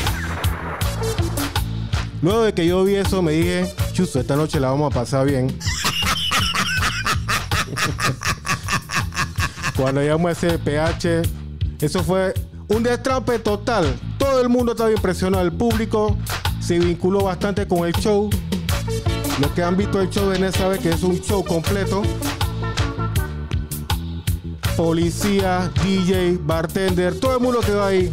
Luego 2.23 2.42
de 2.44 2.54
que 2.54 2.66
yo 2.66 2.85
vi 2.85 2.94
eso, 2.94 3.21
me 3.21 3.32
dije, 3.32 3.75
chuzo, 3.92 4.21
esta 4.21 4.37
noche 4.37 4.61
la 4.61 4.71
vamos 4.71 4.92
a 4.92 4.94
pasar 4.94 5.26
bien. 5.26 5.59
Cuando 9.76 10.00
llegamos 10.00 10.28
a 10.28 10.32
ese 10.32 10.56
PH, 10.56 11.23
eso 11.80 12.04
fue 12.04 12.32
un 12.73 12.83
destrampe 12.83 13.38
total. 13.38 13.99
Todo 14.19 14.41
el 14.41 14.49
mundo 14.49 14.73
estaba 14.73 14.91
impresionado, 14.91 15.45
el 15.45 15.52
público 15.52 16.17
se 16.61 16.79
vinculó 16.79 17.25
bastante 17.25 17.69
con 17.69 17.87
el 17.87 17.93
show. 17.95 18.31
Los 19.41 19.50
que 19.52 19.62
han 19.62 19.76
visto 19.76 20.00
el 20.00 20.09
show 20.11 20.31
de 20.31 20.38
Nes 20.38 20.55
saben 20.55 20.81
que 20.81 20.91
es 20.91 21.02
un 21.02 21.21
show 21.21 21.45
completo. 21.45 22.02
Policía, 24.76 25.71
DJ, 25.85 26.38
bartender, 26.43 27.19
todo 27.21 27.37
el 27.37 27.43
mundo 27.43 27.61
quedó 27.61 27.85
ahí. 27.85 28.12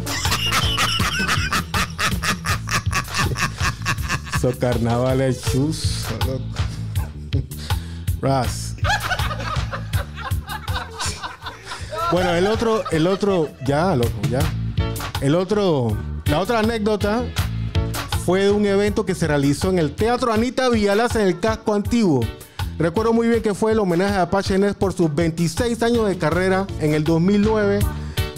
Esos 4.34 4.56
carnavales 4.56 5.42
chus. 5.50 6.04
Ras. 8.20 8.69
Bueno, 12.12 12.34
el 12.34 12.48
otro, 12.48 12.82
el 12.90 13.06
otro, 13.06 13.48
ya, 13.64 13.94
loco, 13.94 14.10
ya. 14.28 14.40
El 15.20 15.36
otro, 15.36 15.96
la 16.26 16.40
otra 16.40 16.58
anécdota 16.58 17.24
fue 18.24 18.42
de 18.42 18.50
un 18.50 18.66
evento 18.66 19.06
que 19.06 19.14
se 19.14 19.28
realizó 19.28 19.70
en 19.70 19.78
el 19.78 19.94
Teatro 19.94 20.32
Anita 20.32 20.68
Villalas 20.68 21.14
en 21.14 21.22
el 21.22 21.38
casco 21.38 21.72
antiguo. 21.72 22.20
Recuerdo 22.78 23.12
muy 23.12 23.28
bien 23.28 23.42
que 23.42 23.54
fue 23.54 23.72
el 23.72 23.78
homenaje 23.78 24.16
a 24.16 24.22
Apache 24.22 24.58
Nes 24.58 24.74
por 24.74 24.92
sus 24.92 25.14
26 25.14 25.80
años 25.84 26.08
de 26.08 26.18
carrera 26.18 26.66
en 26.80 26.94
el 26.94 27.04
2009. 27.04 27.78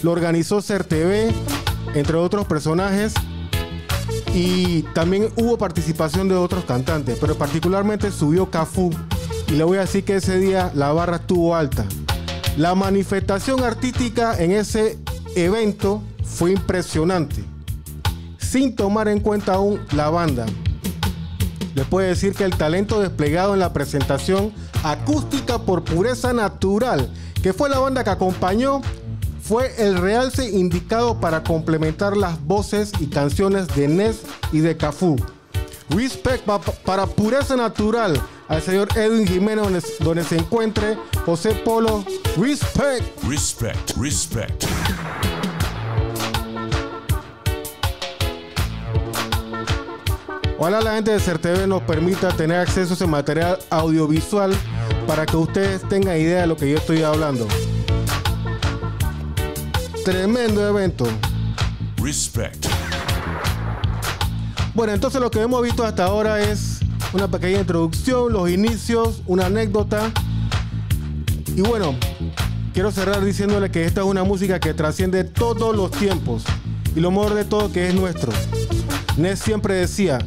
Lo 0.03 0.11
organizó 0.11 0.61
CERTV, 0.61 1.33
entre 1.95 2.17
otros 2.17 2.45
personajes. 2.45 3.15
Y 4.35 4.83
también 4.93 5.29
hubo 5.35 5.57
participación 5.57 6.29
de 6.29 6.35
otros 6.35 6.65
cantantes, 6.65 7.17
pero 7.19 7.35
particularmente 7.35 8.11
subió 8.11 8.51
Cafú. 8.51 8.91
Y 9.47 9.53
le 9.53 9.63
voy 9.63 9.77
a 9.77 9.81
decir 9.81 10.03
que 10.03 10.17
ese 10.17 10.37
día 10.37 10.71
la 10.75 10.91
barra 10.91 11.15
estuvo 11.17 11.55
alta. 11.55 11.87
La 12.57 12.75
manifestación 12.75 13.63
artística 13.63 14.37
en 14.37 14.51
ese 14.51 14.99
evento 15.35 16.03
fue 16.23 16.51
impresionante, 16.51 17.43
sin 18.37 18.75
tomar 18.75 19.07
en 19.07 19.21
cuenta 19.21 19.55
aún 19.55 19.81
la 19.93 20.11
banda. 20.11 20.45
Les 21.73 21.87
puedo 21.87 22.07
decir 22.07 22.35
que 22.35 22.43
el 22.43 22.55
talento 22.55 23.01
desplegado 23.01 23.55
en 23.55 23.59
la 23.59 23.73
presentación 23.73 24.53
acústica 24.83 25.57
por 25.57 25.83
pureza 25.83 26.31
natural, 26.31 27.11
que 27.41 27.53
fue 27.53 27.69
la 27.69 27.79
banda 27.79 28.03
que 28.03 28.11
acompañó, 28.11 28.81
fue 29.41 29.73
el 29.79 29.97
realce 29.97 30.47
indicado 30.51 31.19
para 31.19 31.43
complementar 31.43 32.15
las 32.15 32.39
voces 32.45 32.91
y 32.99 33.07
canciones 33.07 33.67
de 33.75 33.87
Nes 33.87 34.21
y 34.51 34.59
de 34.59 34.77
Cafú. 34.77 35.15
Respect 35.89 36.43
pa- 36.45 36.59
para 36.59 37.05
pureza 37.05 37.55
natural 37.55 38.19
al 38.47 38.61
señor 38.61 38.87
Edwin 38.95 39.27
Jiménez 39.27 39.63
donde, 39.63 39.81
donde 39.99 40.23
se 40.23 40.37
encuentre 40.37 40.97
José 41.25 41.53
Polo. 41.53 42.03
Respect. 42.37 43.23
Respect. 43.23 43.91
Respect. 43.97 44.65
Ojalá 50.57 50.81
la 50.81 50.93
gente 50.95 51.11
de 51.11 51.19
CERTV 51.19 51.67
nos 51.67 51.81
permita 51.83 52.29
tener 52.29 52.57
acceso 52.59 52.93
a 52.93 52.95
ese 52.95 53.07
material 53.07 53.59
audiovisual 53.69 54.53
para 55.07 55.25
que 55.25 55.35
ustedes 55.35 55.81
tengan 55.89 56.17
idea 56.17 56.41
de 56.41 56.47
lo 56.47 56.55
que 56.55 56.69
yo 56.69 56.77
estoy 56.77 57.01
hablando. 57.03 57.47
Tremendo 60.05 60.65
evento. 60.67 61.05
Respect. 62.01 62.67
Bueno, 64.75 64.91
entonces 64.93 65.21
lo 65.21 65.29
que 65.29 65.39
hemos 65.39 65.61
visto 65.61 65.83
hasta 65.83 66.05
ahora 66.05 66.41
es 66.41 66.79
una 67.13 67.27
pequeña 67.27 67.59
introducción, 67.59 68.33
los 68.33 68.49
inicios, 68.49 69.21
una 69.27 69.45
anécdota. 69.45 70.11
Y 71.55 71.61
bueno, 71.61 71.95
quiero 72.73 72.91
cerrar 72.91 73.23
diciéndole 73.23 73.69
que 73.69 73.85
esta 73.85 74.01
es 74.01 74.07
una 74.07 74.23
música 74.23 74.59
que 74.59 74.73
trasciende 74.73 75.25
todos 75.25 75.75
los 75.75 75.91
tiempos. 75.91 76.43
Y 76.95 77.01
lo 77.01 77.11
mejor 77.11 77.35
de 77.35 77.45
todo 77.45 77.71
que 77.71 77.87
es 77.87 77.93
nuestro. 77.93 78.31
Nes 79.15 79.39
siempre 79.39 79.75
decía, 79.75 80.17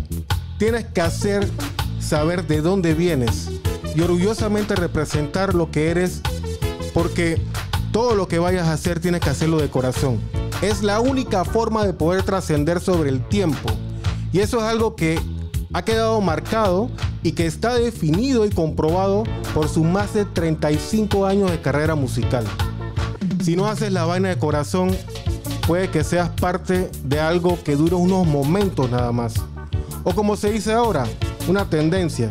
tienes 0.59 0.87
que 0.87 1.01
hacer 1.01 1.49
saber 1.99 2.47
de 2.47 2.61
dónde 2.61 2.95
vienes 2.95 3.49
y 3.97 4.01
orgullosamente 4.01 4.77
representar 4.77 5.55
lo 5.55 5.73
que 5.73 5.91
eres 5.91 6.21
porque 6.95 7.43
todo 7.91 8.15
lo 8.15 8.29
que 8.29 8.39
vayas 8.39 8.69
a 8.69 8.75
hacer 8.75 9.01
tienes 9.01 9.23
que 9.23 9.31
hacerlo 9.31 9.59
de 9.59 9.71
corazón. 9.71 10.21
Es 10.63 10.85
la 10.85 11.01
única 11.01 11.45
forma 11.45 11.85
de 11.85 11.95
poder 11.95 12.23
trascender 12.23 12.79
sobre 12.79 13.11
el 13.11 13.27
tiempo. 13.27 13.71
Y 14.37 14.41
eso 14.41 14.59
es 14.59 14.65
algo 14.65 14.97
que 14.97 15.19
ha 15.73 15.83
quedado 15.83 16.21
marcado 16.21 16.91
y 17.23 17.33
que 17.33 17.47
está 17.47 17.75
definido 17.77 18.45
y 18.45 18.51
comprobado 18.51 19.25
por 19.55 19.67
sus 19.67 19.83
más 19.83 20.13
de 20.13 20.27
35 20.27 21.25
años 21.25 21.51
de 21.51 21.59
carrera 21.63 21.95
musical. 21.95 22.45
Si 23.43 23.57
no 23.57 23.67
haces 23.67 23.93
la 23.93 24.05
vaina 24.05 24.29
de 24.29 24.39
corazón, 24.39 24.95
puede 25.67 25.89
que 25.89 26.05
seas 26.05 26.29
parte 26.29 26.91
de 27.03 27.19
algo 27.19 27.59
que 27.65 27.77
dure 27.77 27.95
unos 27.95 28.27
momentos 28.27 28.91
nada 28.91 29.11
más. 29.11 29.37
O 30.05 30.15
como 30.15 30.37
se 30.37 30.53
dice 30.53 30.75
ahora, 30.75 31.07
una 31.49 31.71
tendencia. 31.71 32.31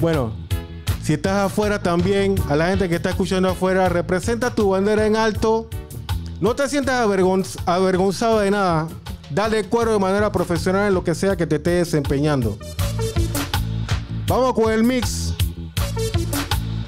Bueno, 0.00 0.32
si 1.06 1.12
estás 1.12 1.46
afuera 1.46 1.80
también, 1.80 2.34
a 2.48 2.56
la 2.56 2.66
gente 2.66 2.88
que 2.88 2.96
está 2.96 3.10
escuchando 3.10 3.48
afuera, 3.48 3.88
representa 3.88 4.52
tu 4.52 4.70
bandera 4.70 5.06
en 5.06 5.14
alto. 5.14 5.68
No 6.40 6.56
te 6.56 6.68
sientas 6.68 7.06
avergonz- 7.06 7.56
avergonzado 7.64 8.40
de 8.40 8.50
nada. 8.50 8.88
Dale 9.30 9.62
cuero 9.68 9.92
de 9.92 10.00
manera 10.00 10.32
profesional 10.32 10.88
en 10.88 10.94
lo 10.94 11.04
que 11.04 11.14
sea 11.14 11.36
que 11.36 11.46
te 11.46 11.56
esté 11.56 11.70
desempeñando. 11.70 12.58
Vamos 14.26 14.52
con 14.54 14.72
el 14.72 14.82
mix. 14.82 15.32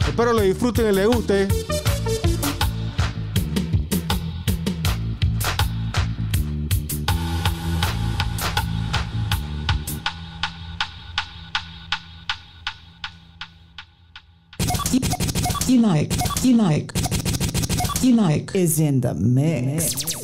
Espero 0.09 0.33
le 0.33 0.43
disfruten 0.43 0.89
y 0.89 0.93
le 0.97 1.07
guste. 1.07 1.47
Unike, 15.79 16.09
Unike, 16.43 16.91
Unike 18.03 18.53
is 18.53 18.81
in 18.81 19.01
the 19.01 19.15
mix. 19.15 19.95
mix. 19.95 20.18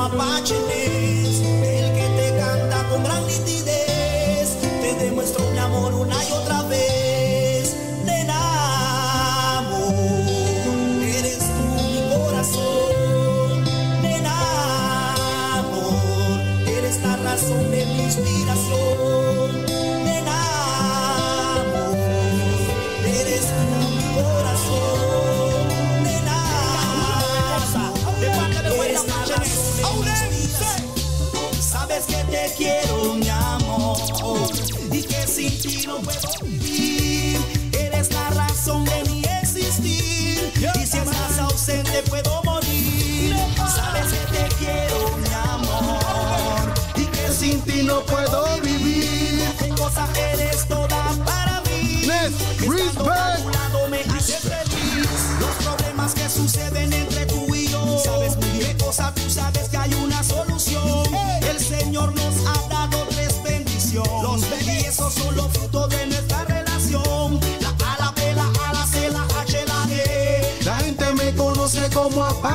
abate 0.00 0.59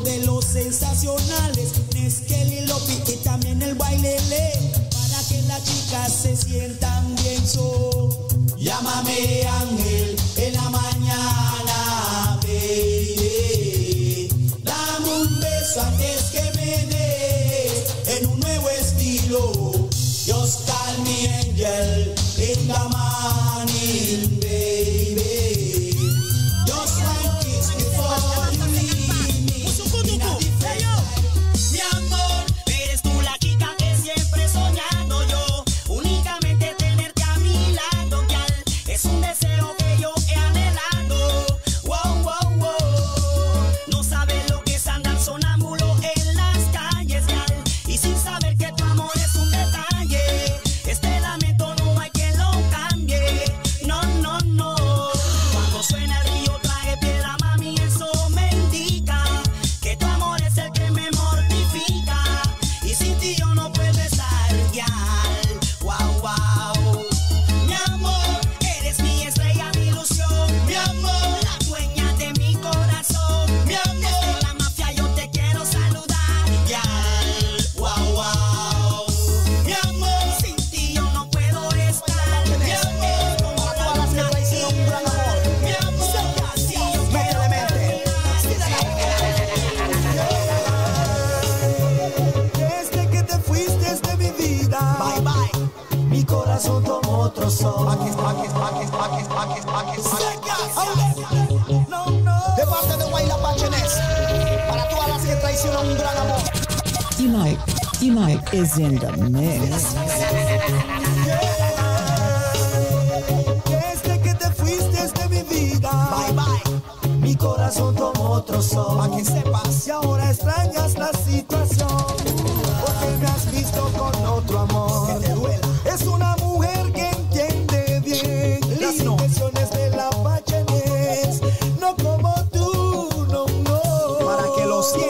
de 0.00 0.18
los 0.26 0.44
sensacionales, 0.44 1.72
Nesquel 1.94 2.52
y 2.52 2.66
y 3.10 3.16
también 3.24 3.62
el 3.62 3.74
bailele, 3.74 4.52
para 4.90 5.22
que 5.28 5.40
las 5.42 5.62
chicas 5.64 6.12
se 6.12 6.36
sientan 6.36 7.14
bien 7.16 7.46
so. 7.46 8.28
Llámame 8.58 9.46
Ángel 9.46 10.16
en 10.36 10.54
la 10.54 10.70
mañana, 10.70 12.38
baby. 12.42 14.28
Dame 14.62 15.08
un 15.22 15.40
beso 15.40 15.80
antes 15.80 16.24
que 16.32 16.42
me 16.56 16.86
des 16.92 18.18
en 18.18 18.26
un 18.26 18.40
nuevo 18.40 18.68
estilo. 18.68 19.88
Dios 20.24 20.58
calme, 20.66 21.28
Angel, 21.40 22.14
in 22.38 22.68
the 22.68 22.78
morning. 22.90 24.45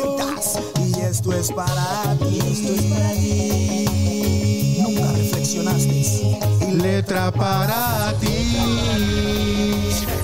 necesitas. 0.06 0.58
Y 0.78 1.00
esto 1.00 1.32
es 1.32 1.52
para 1.52 2.16
ti. 2.18 2.24
Y 2.30 2.38
esto 2.40 2.72
es 2.74 2.82
para 2.92 3.10
ti. 3.12 4.78
Nunca 4.82 5.12
reflexionaste. 5.12 6.38
Y 6.68 6.70
letra 6.76 7.30
para 7.32 8.14
ti. 8.20 8.56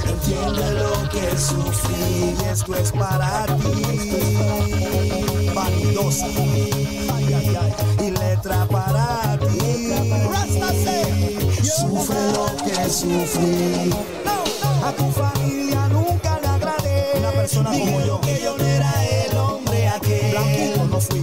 Entiende 0.07 0.73
lo 0.73 1.09
que 1.11 1.38
sufrí. 1.38 2.35
Y 2.40 2.45
esto 2.51 2.75
es 2.77 2.92
para 2.92 3.47
ti. 3.47 3.83
Vanidosa. 5.55 6.27
Ay, 6.27 7.35
ay, 7.35 7.57
ay. 7.61 8.07
Y 8.07 8.11
letra 8.11 8.66
para 8.66 9.38
ti. 9.38 9.92
Sufre 11.62 12.33
lo 12.33 12.47
que 12.64 12.90
sufrí. 12.90 13.90
A 14.85 14.92
tu 14.92 15.11
familia. 15.12 15.62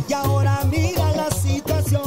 Y 0.08 0.13
ahora 0.13 0.63
mira 0.70 1.12
la 1.12 1.30
situación. 1.32 2.00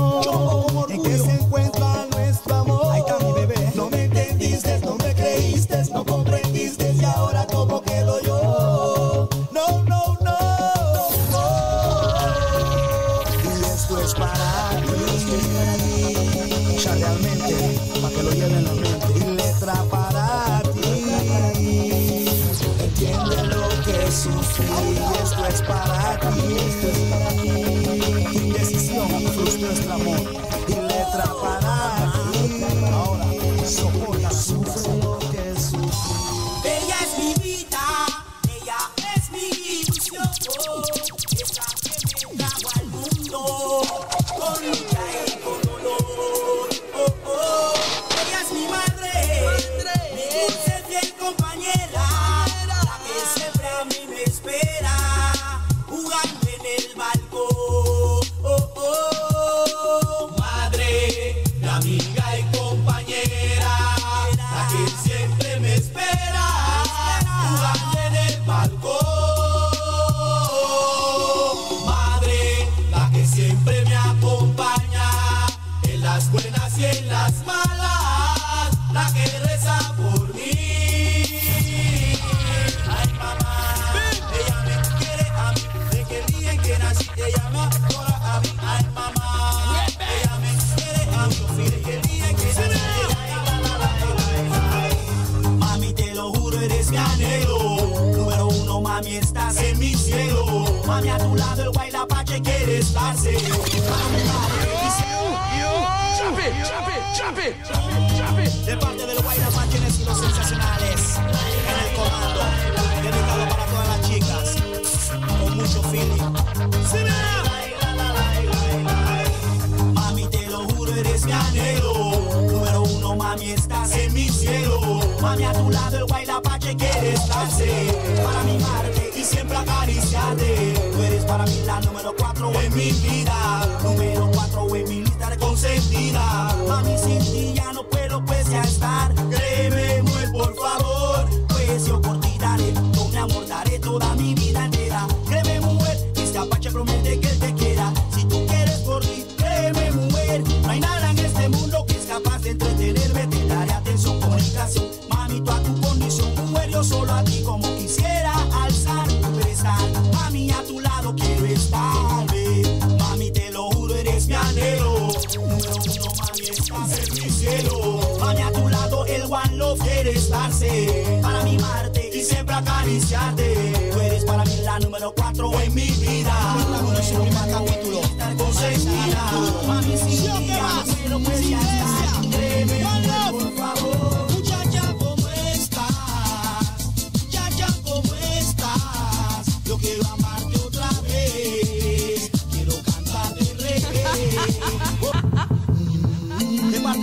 mi 132.83 132.91
vida. 132.91 133.32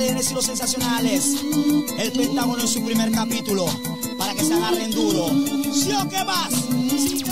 grandes 0.05 0.31
y 0.31 0.33
los 0.33 0.45
sensacionales. 0.45 1.35
El 1.97 2.11
Pentágono 2.13 2.61
en 2.61 2.67
su 2.67 2.83
primer 2.83 3.11
capítulo. 3.11 3.65
Para 4.17 4.33
que 4.33 4.43
se 4.43 4.53
agarren 4.53 4.91
duro. 4.91 5.27
¿Sí 5.73 5.91
o 5.91 6.07
qué 6.07 6.23
más? 6.23 7.28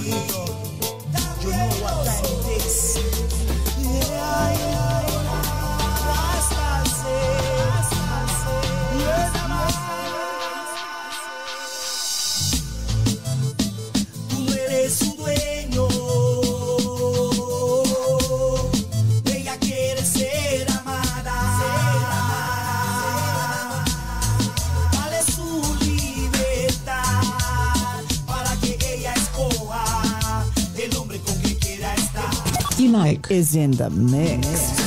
bonito. 0.00 0.39
is 33.30 33.54
in 33.54 33.70
the 33.70 33.88
mix. 33.90 34.79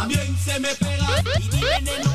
También 0.00 0.34
se 0.42 0.58
me 0.58 0.74
pega 0.76 2.09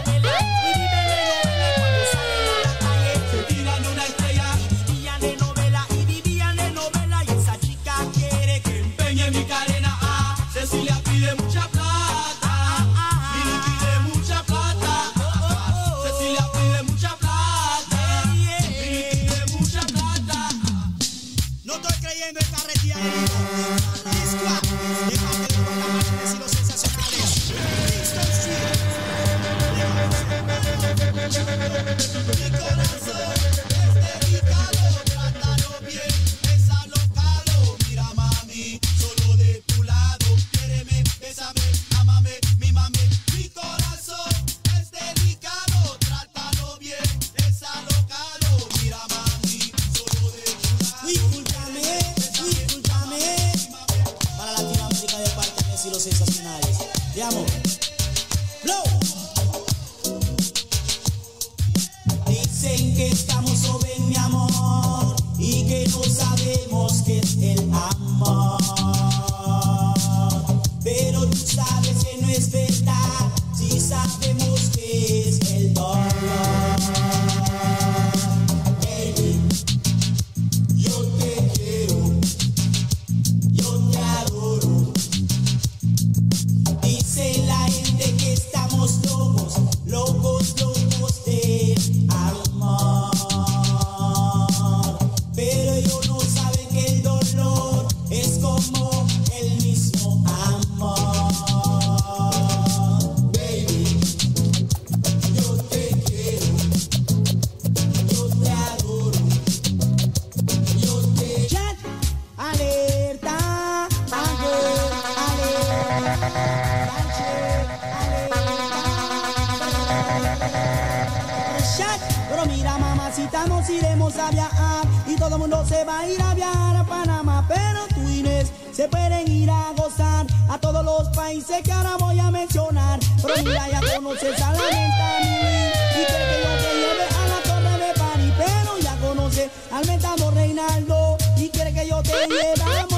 nos 123.43 123.69
iremos 123.69 124.15
a 124.17 124.31
viajar 124.31 124.87
y 125.07 125.15
todo 125.15 125.35
el 125.35 125.39
mundo 125.39 125.65
se 125.67 125.83
va 125.83 125.99
a 125.99 126.07
ir 126.07 126.21
a 126.21 126.33
viajar 126.33 126.75
a 126.77 126.83
Panamá, 126.85 127.45
pero 127.47 127.85
tú 127.93 128.09
Inés 128.09 128.51
se 128.71 128.87
pueden 128.87 129.29
ir 129.29 129.49
a 129.49 129.73
gozar 129.75 130.25
a 130.49 130.57
todos 130.57 130.83
los 130.83 131.09
países 131.09 131.61
que 131.61 131.71
ahora 131.71 131.97
voy 131.97 132.17
a 132.19 132.31
mencionar. 132.31 132.99
Pero 133.21 133.43
mira, 133.43 133.69
ya 133.69 133.81
conoces 133.95 134.41
a 134.41 134.53
la 134.53 134.59
menta 134.59 135.19
y 135.21 136.05
creo 136.05 136.27
que 136.29 136.37
yo 136.43 136.51
te 136.63 136.71
lleve 136.81 137.05
a 137.19 137.27
la 137.27 137.39
torre 137.43 137.85
de 137.85 137.93
París, 137.99 138.33
pero 138.37 138.77
ya 138.79 138.95
conoces 139.05 139.51
al 139.71 139.85
mentado 139.85 140.31
Reinaldo 140.31 141.17
y 141.37 141.49
quiere 141.49 141.73
que 141.73 141.87
yo 141.87 142.01
te 142.01 142.27
lleve 142.27 142.63
a 142.81 142.94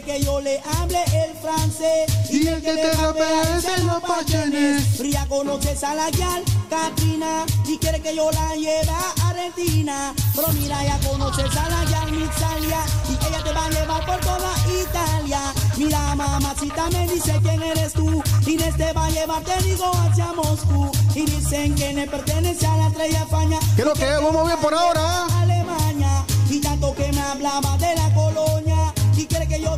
que 0.00 0.20
yo 0.22 0.40
le 0.40 0.60
hable 0.78 1.02
el 1.04 1.34
francés. 1.36 2.30
Y, 2.30 2.46
el 2.46 2.62
que, 2.62 2.74
que 2.74 2.76
te 2.76 2.92
rapea 2.92 3.56
es 3.56 3.64
el 3.64 3.88
apachenés. 3.88 4.98
Ría 4.98 5.26
conoce 5.28 5.74
a 5.84 5.94
la 5.94 6.10
guial, 6.10 6.42
Katrina, 6.68 7.44
y 7.66 7.78
quiere 7.78 8.00
que 8.00 8.14
yo 8.14 8.30
la 8.30 8.54
lleve 8.54 8.90
a 8.90 9.28
Argentina. 9.28 10.14
Pero 10.34 10.48
mira, 10.52 10.84
ya 10.84 10.98
conoces 11.08 11.56
a 11.56 11.68
la 11.68 11.84
guial, 11.84 12.12
Mixalia, 12.12 12.80
y 13.08 13.26
ella 13.26 13.44
te 13.44 13.52
va 13.52 13.64
a 13.64 13.70
llevar 13.70 14.06
por 14.06 14.20
toda 14.20 14.52
Italia. 14.82 15.40
Mira, 15.76 16.14
mamacita 16.14 16.90
me 16.90 17.08
dice 17.08 17.38
quién 17.42 17.62
eres 17.62 17.92
tú. 17.92 18.22
Inés 18.46 18.76
te 18.76 18.92
va 18.92 19.06
a 19.06 19.10
llevar, 19.10 19.42
te 19.44 19.62
digo, 19.62 19.90
hacia 19.94 20.32
Moscú. 20.32 20.90
Y 21.14 21.24
dicen 21.24 21.74
que 21.74 21.92
me 21.92 22.06
pertenece 22.06 22.66
a 22.66 22.76
la 22.76 22.88
estrella 22.88 23.26
faña. 23.26 23.58
Creo 23.76 23.92
que, 23.92 24.00
que 24.00 24.12
vamos 24.12 24.46
bien 24.46 24.58
por 24.60 24.74
ahora. 24.74 25.26
Alemania. 25.40 26.24
Y 26.50 26.60
tanto 26.60 26.94
que 26.94 27.12
me 27.12 27.20
hablaba 27.20 27.76
de 27.78 27.94
la 27.94 28.14
cosa 28.14 28.27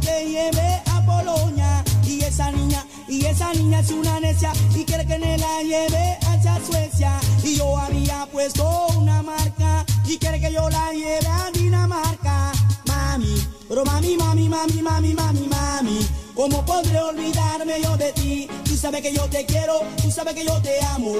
te 0.00 0.24
lleve 0.26 0.82
a 0.86 1.04
Polonia. 1.04 1.84
Y 2.04 2.22
esa 2.22 2.50
niña, 2.50 2.84
y 3.08 3.24
esa 3.24 3.52
niña 3.52 3.80
es 3.80 3.90
una 3.90 4.20
necia 4.20 4.52
y 4.74 4.84
quiere 4.84 5.06
que 5.06 5.18
me 5.18 5.38
la 5.38 5.62
lleve 5.62 6.18
hacia 6.22 6.58
Suecia. 6.66 7.20
Y 7.44 7.56
yo 7.56 7.76
había 7.78 8.26
puesto 8.32 8.88
una 8.96 9.22
marca 9.22 9.84
y 10.06 10.18
quiere 10.18 10.40
que 10.40 10.52
yo 10.52 10.68
la 10.70 10.92
lleve 10.92 11.26
a 11.26 11.50
Dinamarca. 11.52 12.52
Mami, 12.86 13.46
pero 13.68 13.84
mami, 13.84 14.16
mami, 14.16 14.48
mami, 14.48 14.82
mami, 14.82 15.14
mami, 15.14 15.48
mami. 15.48 16.08
¿Cómo 16.34 16.64
podré 16.64 16.98
olvidarme 17.00 17.80
yo 17.82 17.96
de 17.96 18.12
ti? 18.12 18.48
Tú 18.64 18.76
sabes 18.76 19.02
que 19.02 19.12
yo 19.12 19.28
te 19.28 19.44
quiero, 19.44 19.80
tú 20.02 20.10
sabes 20.10 20.34
que 20.34 20.44
yo 20.44 20.60
te 20.62 20.82
amo. 20.86 21.12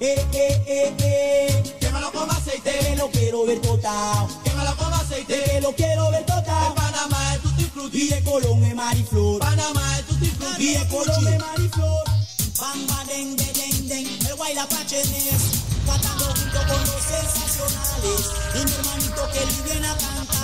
Eh, 0.00 0.22
eh, 0.32 0.64
eh, 0.66 0.94
eh. 0.98 1.76
Quémalo 1.80 2.12
con 2.12 2.30
aceite. 2.30 2.72
Te 2.72 2.96
lo 2.96 3.08
quiero 3.10 3.46
ver 3.46 3.60
total. 3.60 4.26
Quémalo 4.44 4.76
con 4.76 4.92
aceite. 4.92 5.40
Te 5.40 5.60
lo 5.60 5.72
quiero 5.74 6.10
ver 6.10 6.26
total. 6.26 6.74
Panamá 6.74 7.38
tutti 7.76 7.98
Y 7.98 8.08
frutti, 8.08 8.14
de 8.14 8.24
Colón 8.24 8.64
es 8.64 8.74
Mariflor. 8.74 9.38
Panamá 9.38 9.98
es 9.98 10.06
tutti 10.06 10.26
frutti. 10.26 10.70
Y 10.70 10.74
de 10.74 10.88
Colón 10.88 11.28
es 11.28 11.38
Mariflor. 11.40 12.04
Bamba, 12.58 13.04
den, 13.04 13.36
den, 13.36 13.52
den, 13.52 13.88
den. 13.88 14.26
El 14.26 14.34
Guaylapache 14.34 15.00
es 15.00 15.08
cantando 15.86 16.24
junto 16.24 16.58
con 16.58 16.80
los 16.80 17.02
sensacionales. 17.02 18.30
Y 18.54 18.64
mi 18.64 18.72
hermanito 18.72 19.28
Kelly 19.32 19.60
viene 19.64 19.86
a 19.88 19.96
cantarle. 19.96 20.35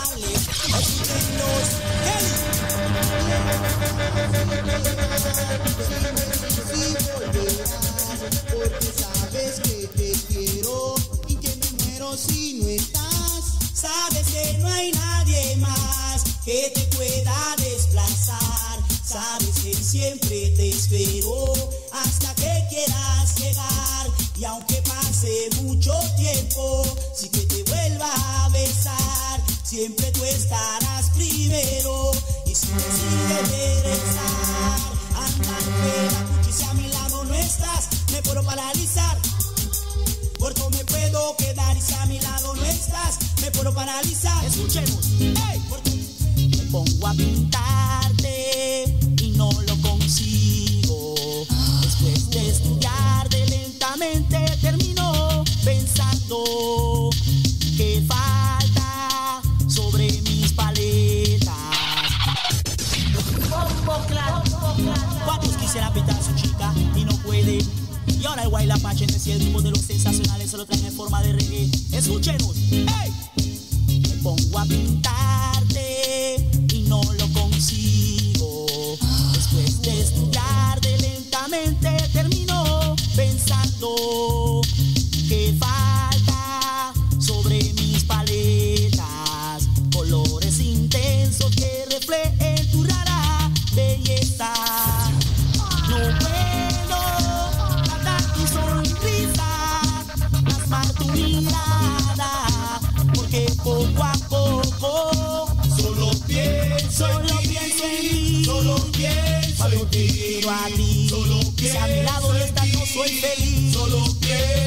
Soy 113.03 113.21
feliz. 113.21 113.73
Solo 113.73 114.05
pienso. 114.21 114.63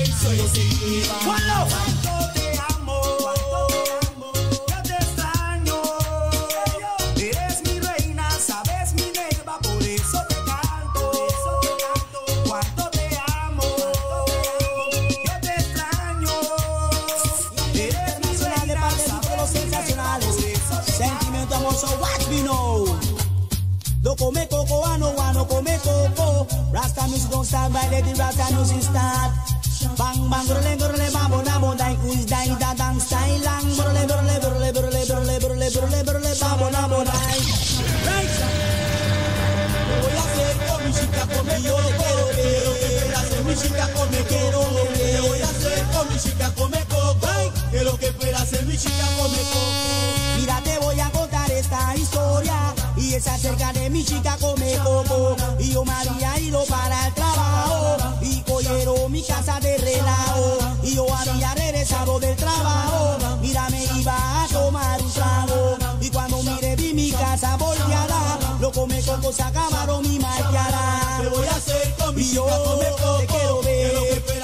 Bang 30.26 30.48
bang, 30.48 30.48
brole 30.48 30.76
brole, 30.76 31.12
bambo 31.12 31.42
nabo, 31.44 31.76
dai 31.76 31.96
kuis 32.02 32.26
dai 32.26 32.50
da 32.58 32.74
dang 32.74 33.00
style 33.00 33.44
lang. 33.44 33.76
Brole 33.78 34.06
brole 34.10 34.40
brole 34.42 34.72
brole 34.74 35.06
brole 35.06 35.38
brole 35.38 35.70
brole 35.70 36.04
brole, 36.04 36.34
bambo 36.42 36.70
nabo 36.72 37.04
dai. 37.04 37.40
Voy 40.02 40.16
a 40.18 40.24
hacer 40.26 40.56
con 40.66 40.84
mi 40.84 40.92
chica, 40.98 41.28
con 41.30 41.46
mi 41.46 41.62
yo 41.62 41.78
le 41.78 41.92
quiero 41.94 42.26
ver. 42.34 43.16
hacer 43.16 43.44
mi 43.44 43.56
chica 43.56 43.88
come 43.94 44.18
Quiero. 44.28 44.62
¿Qué 44.96 45.22
voy 45.22 45.42
a 45.42 45.46
hacer 45.46 45.84
con 45.94 46.10
mi 46.10 46.18
chica 46.20 46.52
come 46.56 46.86
coco? 46.90 47.28
Que 47.72 47.84
lo 47.84 47.98
que 48.00 48.08
espera 48.08 48.40
hacer 48.40 48.66
mi 48.66 48.78
chica 48.78 49.06
come 49.18 49.38
coco. 49.38 50.40
Mira, 50.40 50.62
te 50.64 50.80
voy 50.80 51.00
a 51.02 51.10
contar 51.12 51.52
esta 51.52 51.96
historia. 51.96 52.74
Y 52.98 53.14
es 53.14 53.28
acerca 53.28 53.74
de 53.74 53.92
mi 53.92 54.04
chica 54.04 54.38
come 54.42 54.76
coco. 54.84 55.36
Y 55.60 55.72
yo 55.72 55.86
me 55.86 55.94
había 55.94 56.40
ido 56.40 56.64
para 56.66 57.08
el 57.08 57.14
trabajo. 57.14 57.98
Y 58.22 58.42
cogieron 58.42 59.12
mi 59.12 59.22
casa 59.22 59.60
de 59.60 59.75
Y 72.26 72.34
yo 72.34 72.46
te 73.20 73.28
quiero 73.28 73.62
ver. 73.62 73.94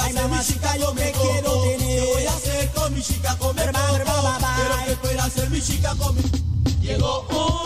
Ay, 0.01 0.13
mamacita, 0.13 0.77
chica 0.77 0.77
yo 0.77 0.93
coco. 0.93 1.29
quiero 1.31 1.61
tener. 1.61 1.79
¿Qué 1.79 2.11
voy 2.13 2.25
a 2.25 2.33
hacer 2.33 2.71
con 2.73 2.93
mi 2.93 3.01
chica 3.01 3.35
come 3.39 3.63
coco? 3.65 3.93
brr, 3.93 4.85
Que 4.85 4.91
espera 4.91 5.23
hacer 5.23 5.49
mi 5.49 5.61
chica 5.61 5.95
come 5.97 6.21
Llegó, 6.79 7.25
uh, 7.31 7.60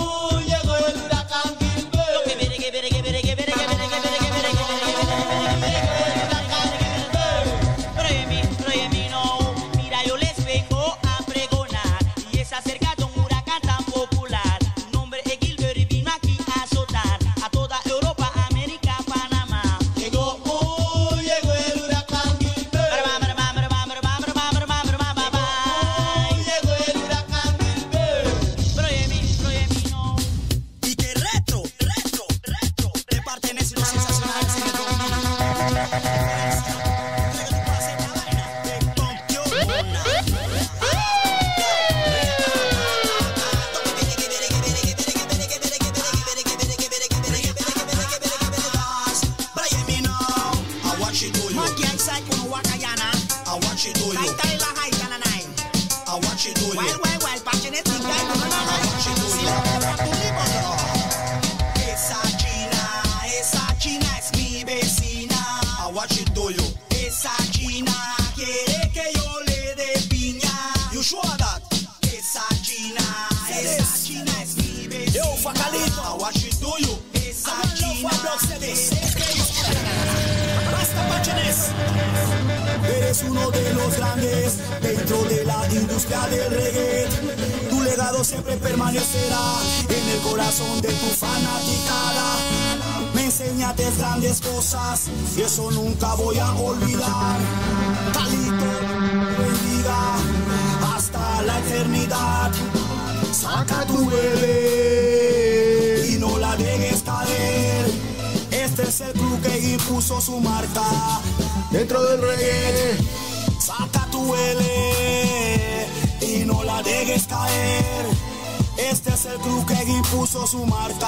su 120.46 120.64
marca. 120.66 121.08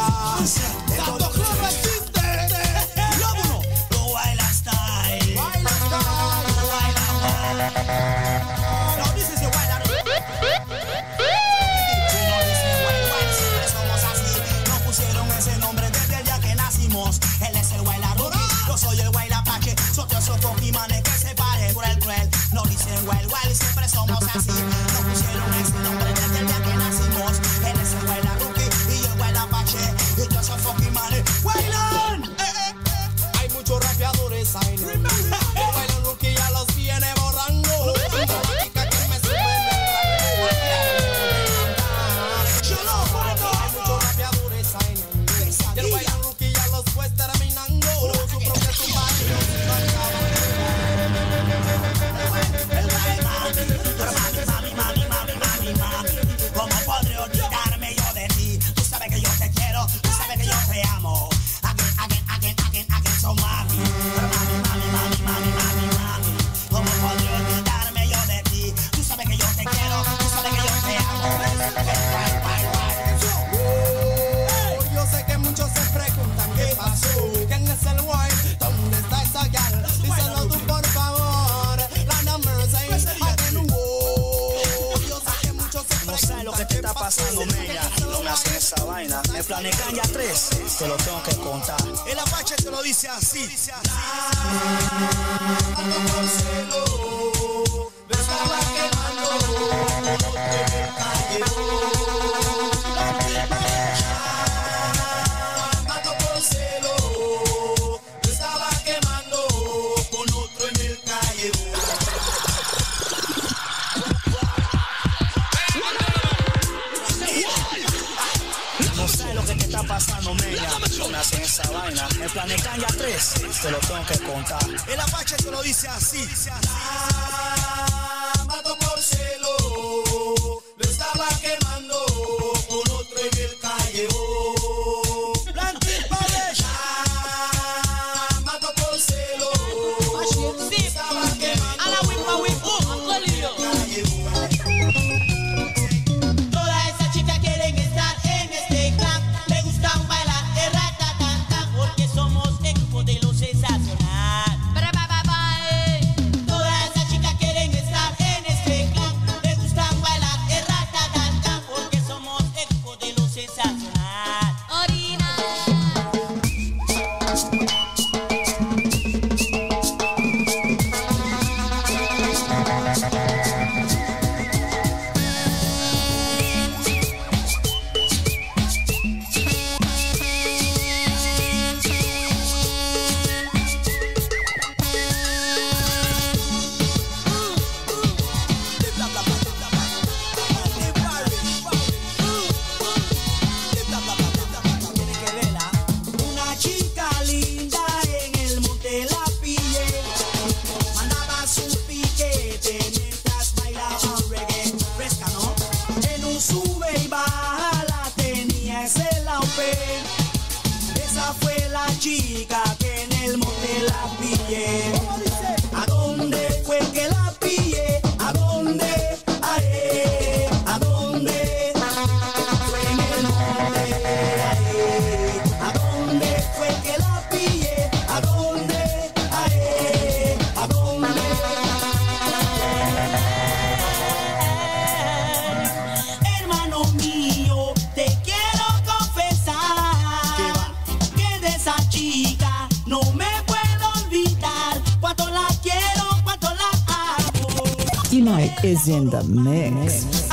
Is 248.27 248.89
in 248.89 249.09
the 249.09 249.23
mix. 249.23 250.26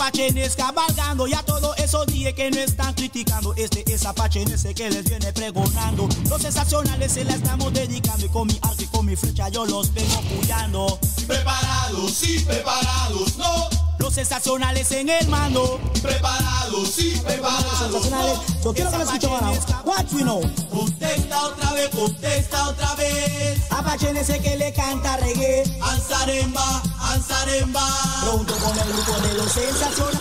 Esa 0.00 0.10
pachenes 0.10 0.56
cabalgando 0.56 1.26
y 1.26 1.34
a 1.34 1.42
todos 1.42 1.78
esos 1.78 2.06
días 2.06 2.32
que 2.32 2.50
no 2.50 2.58
están 2.58 2.94
criticando. 2.94 3.54
Este 3.56 3.84
es 3.92 4.06
apachenes 4.06 4.66
que 4.74 4.90
les 4.90 5.04
viene 5.04 5.32
pregonando. 5.32 6.08
Los 6.28 6.42
sensacionales 6.42 7.12
se 7.12 7.24
la 7.24 7.34
estamos 7.34 7.72
dedicando 7.72 8.24
y 8.24 8.28
con 8.30 8.46
mi 8.46 8.58
arco 8.62 8.82
y 8.82 8.86
con 8.86 9.06
mi 9.06 9.16
flecha 9.16 9.48
yo 9.50 9.66
los 9.66 9.92
vengo 9.92 10.14
apoyando. 10.14 10.98
Preparados, 11.26 12.12
sí, 12.12 12.40
preparados, 12.46 13.36
no. 13.36 13.79
Los 14.00 14.14
sensacionales 14.14 14.90
en 14.92 15.10
el 15.10 15.28
mando. 15.28 15.78
Preparados, 16.02 16.88
sí, 16.90 17.20
preparados, 17.24 17.78
Sensacionales. 17.78 18.38
no. 18.38 18.62
Yo 18.64 18.72
quiero 18.72 18.90
que 18.90 18.96
me 18.96 19.04
escuchen 19.04 19.30
ahora. 19.30 19.50
What 19.84 20.04
we 20.12 20.22
know. 20.22 20.40
Contesta 20.70 21.46
otra 21.46 21.72
vez, 21.72 21.88
contesta 21.90 22.68
otra 22.68 22.94
vez. 22.94 23.60
Apachenes 23.70 24.26
que 24.26 24.56
le 24.56 24.72
canta 24.72 25.16
reggae. 25.18 25.64
Ansaremba, 25.82 26.82
ansaremba. 26.98 27.82
Junto 28.30 28.54
con 28.56 28.78
el 28.78 28.92
grupo 28.92 29.12
de 29.20 29.34
los 29.34 29.52
sensacionales. 29.52 30.20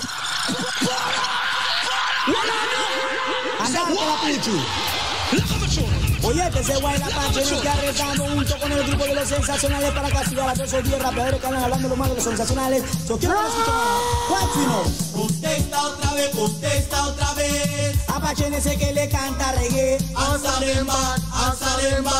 Puchi. 4.30 5.59
Oye, 6.30 6.48
que 6.52 6.60
ese 6.60 6.76
guay 6.76 6.96
la 7.00 7.08
pancha 7.08 7.40
nos 7.40 7.52
está 7.52 7.74
rezando 7.74 8.24
junto 8.26 8.60
con 8.60 8.72
el 8.72 8.84
grupo 8.84 9.04
de 9.04 9.16
los 9.16 9.28
sensacionales 9.28 9.92
para 9.92 10.10
castigar 10.12 10.50
a 10.50 10.54
todos 10.54 10.74
esos 10.74 10.84
10 10.84 11.02
rapeadores 11.02 11.40
que 11.40 11.48
andan 11.48 11.64
hablando 11.64 11.90
lo 11.90 11.96
malo 11.96 12.12
de 12.12 12.16
los 12.18 12.24
sensacionales. 12.24 12.84
Yo 13.08 13.18
quiero 13.18 13.36
que 13.36 13.42
lo 13.42 13.48
escuchen 13.48 14.66
know. 14.66 14.84
Contesta 15.12 15.88
otra 15.88 16.14
vez, 16.14 16.30
contesta 16.30 17.08
otra 17.08 17.34
vez. 17.34 17.89
Apachenes 18.20 18.66
que 18.66 18.94
le 18.94 19.08
canta 19.08 19.54
reggae. 19.54 19.98
Ansaremba, 20.14 21.16
ansaremba. 21.34 22.12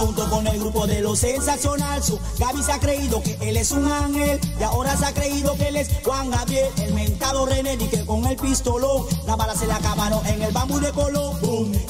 Junto 0.00 0.30
con 0.30 0.46
el 0.46 0.60
grupo 0.60 0.86
de 0.86 1.00
los 1.00 1.18
sensacionales, 1.18 2.06
su 2.06 2.18
Gaby 2.38 2.62
se 2.62 2.70
ha 2.70 2.78
creído 2.78 3.20
que 3.20 3.36
él 3.40 3.56
es 3.56 3.72
un 3.72 3.90
ángel 3.90 4.38
y 4.58 4.62
ahora 4.62 4.96
se 4.96 5.06
ha 5.06 5.12
creído 5.12 5.56
que 5.56 5.68
él 5.68 5.76
es 5.76 5.90
Juan 6.04 6.30
Gabriel, 6.30 6.68
el 6.76 6.94
mentado 6.94 7.44
René 7.44 7.74
y 7.74 7.88
que 7.88 8.06
con 8.06 8.24
el 8.26 8.36
pistolón 8.36 9.04
la 9.26 9.34
bala 9.34 9.56
se 9.56 9.66
le 9.66 9.72
acabaron 9.72 10.24
en 10.26 10.42
el 10.42 10.52
bambú 10.52 10.78
de 10.78 10.92
color. 10.92 11.34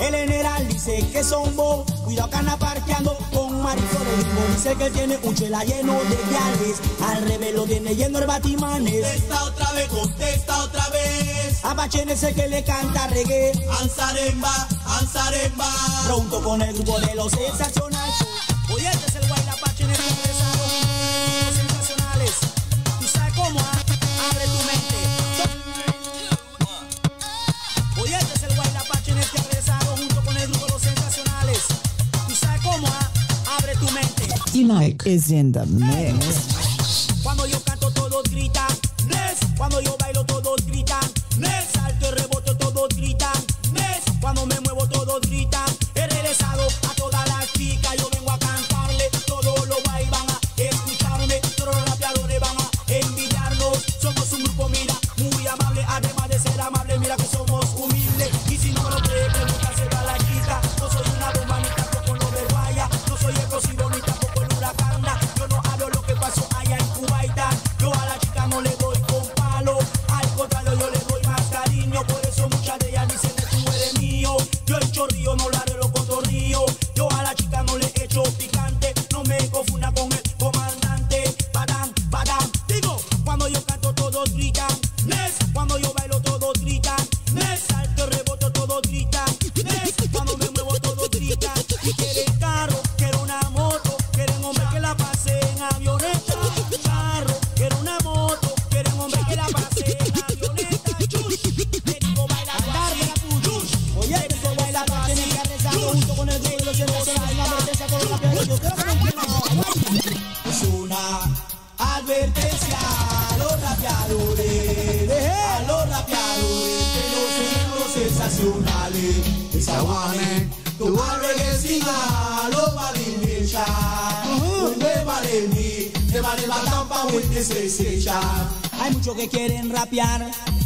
El 0.01 0.14
general 0.14 0.66
dice 0.69 1.07
que 1.12 1.23
son 1.23 1.55
bo, 1.55 1.85
cuidado 2.05 2.31
que 2.31 2.37
anda 2.37 2.57
parqueando 2.57 3.19
con 3.35 3.47
maricones. 3.69 4.57
Dice 4.57 4.75
que 4.77 4.91
tiene 4.91 5.19
un 5.23 5.35
chela 5.35 5.62
lleno 5.64 5.93
de 5.93 6.16
viales, 6.31 6.81
al 7.07 7.29
revés 7.29 7.55
lo 7.55 7.64
tiene 7.64 7.95
lleno 7.95 8.19
de 8.21 8.27
batimanes. 8.27 8.95
Contesta 9.05 9.45
otra 9.45 9.73
vez, 9.73 9.89
contesta 9.89 10.62
otra 10.62 10.89
vez. 10.89 11.64
Apache 11.64 12.05
ese 12.11 12.35
que 12.35 12.49
le 12.49 12.64
canta 12.64 13.07
reggae, 13.09 13.53
Ansaremba, 13.81 14.69
ansaremba. 14.87 15.71
junto 16.09 16.43
con 16.43 16.62
el 16.62 16.73
grupo 16.75 16.99
de 17.01 17.14
los 17.14 17.31
sensacionales. 17.33 18.07
Mente. 34.64 35.04
Unike 35.04 35.06
is 35.06 35.30
in 35.30 35.52
the 35.52 35.66
mix. 35.66 36.59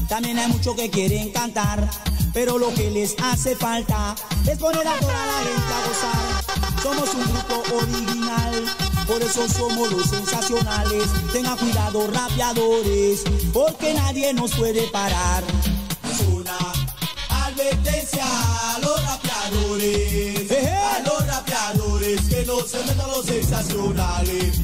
también 0.08 0.36
hay 0.38 0.48
muchos 0.48 0.74
que 0.74 0.90
quieren 0.90 1.30
cantar, 1.30 1.88
pero 2.34 2.58
lo 2.58 2.74
que 2.74 2.90
les 2.90 3.14
hace 3.22 3.54
falta 3.54 4.16
es 4.50 4.58
poner 4.58 4.86
a 4.86 4.98
toda 4.98 5.26
la 5.26 5.38
gente 5.44 5.72
a 5.72 5.86
gozar. 5.86 6.82
Somos 6.82 7.14
un 7.14 7.22
grupo 7.32 7.76
original, 7.76 8.64
por 9.06 9.22
eso 9.22 9.48
somos 9.48 9.92
los 9.92 10.10
sensacionales. 10.10 11.04
Tengan 11.32 11.56
cuidado, 11.56 12.08
rapeadores, 12.08 13.22
porque 13.52 13.94
nadie 13.94 14.34
nos 14.34 14.52
puede 14.54 14.88
parar. 14.88 15.44
Es 16.10 16.26
una 16.26 16.58
advertencia 17.28 18.24
a 18.24 18.78
los 18.80 19.04
rapeadores, 19.04 20.50
a 20.50 20.98
los 21.00 21.26
rapeadores 21.28 22.20
que 22.22 22.44
no 22.44 22.60
se 22.62 22.78
metan 22.84 23.08
los 23.08 23.26
sensacionales. 23.26 24.60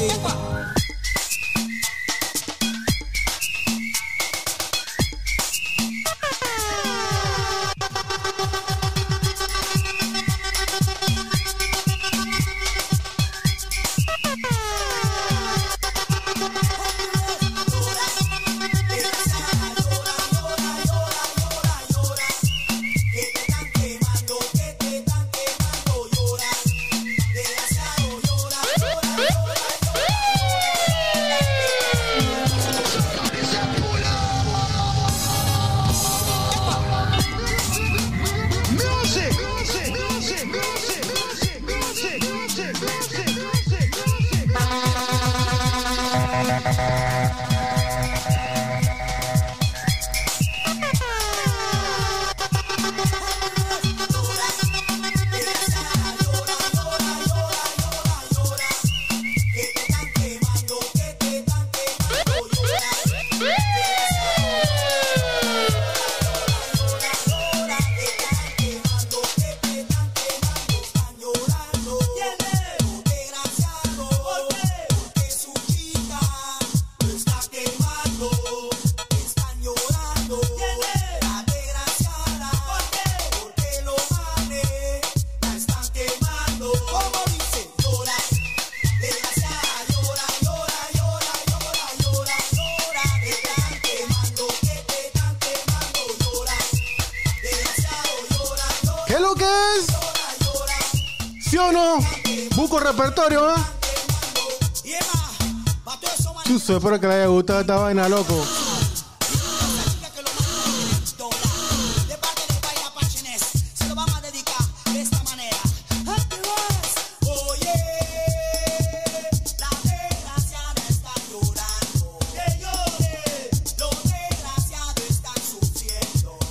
이 0.00 0.08
야. 0.08 0.79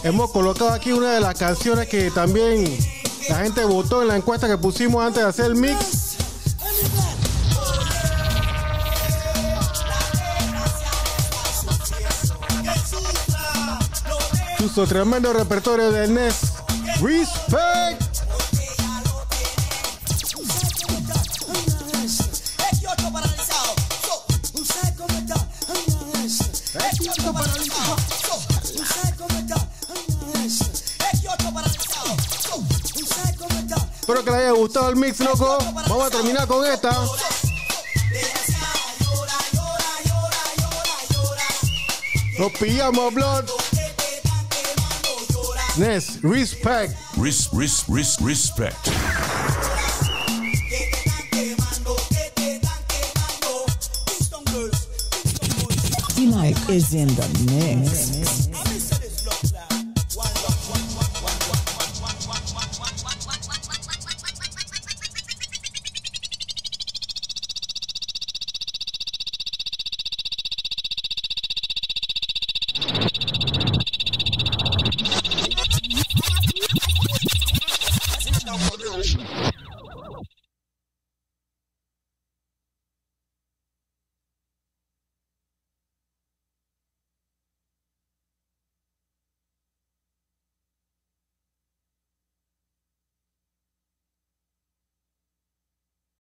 Hemos 0.01 0.31
colocado 0.31 0.71
aquí 0.71 0.91
una 0.91 1.13
de 1.13 1.19
las 1.19 1.35
canciones 1.37 1.87
que 1.87 2.09
también 2.09 2.65
la 3.29 3.43
gente 3.43 3.63
votó 3.63 4.01
en 4.01 4.07
la 4.07 4.15
encuesta 4.15 4.47
que 4.47 4.57
pusimos 4.57 5.05
antes 5.05 5.21
de 5.21 5.29
hacer 5.29 5.45
el 5.45 5.55
mix. 5.55 5.98
con 14.69 14.87
su 14.87 14.93
tremendo 14.93 15.31
repertorio 15.33 15.91
de 15.91 16.07
NES. 16.07 16.35
Respect. 17.01 18.01
Espero 33.99 34.23
que 34.25 34.31
les 34.31 34.39
haya 34.39 34.51
gustado 34.51 34.89
el 34.89 34.95
mix, 34.95 35.19
loco. 35.19 35.57
Vamos 35.87 36.07
a 36.07 36.09
terminar 36.09 36.47
con 36.47 36.65
esta. 36.65 36.91
Nos 42.37 42.51
pillamos, 42.53 43.13
Blood. 43.13 43.78
Yes, 45.79 46.21
respect. 46.25 46.93
Risk, 47.17 47.53
risk, 47.53 47.87
risk, 47.87 48.19
respect. 48.19 48.83
D-Mike 56.17 56.69
is 56.69 56.93
in 56.93 57.07
the 57.07 57.27
mix. 57.49 58.18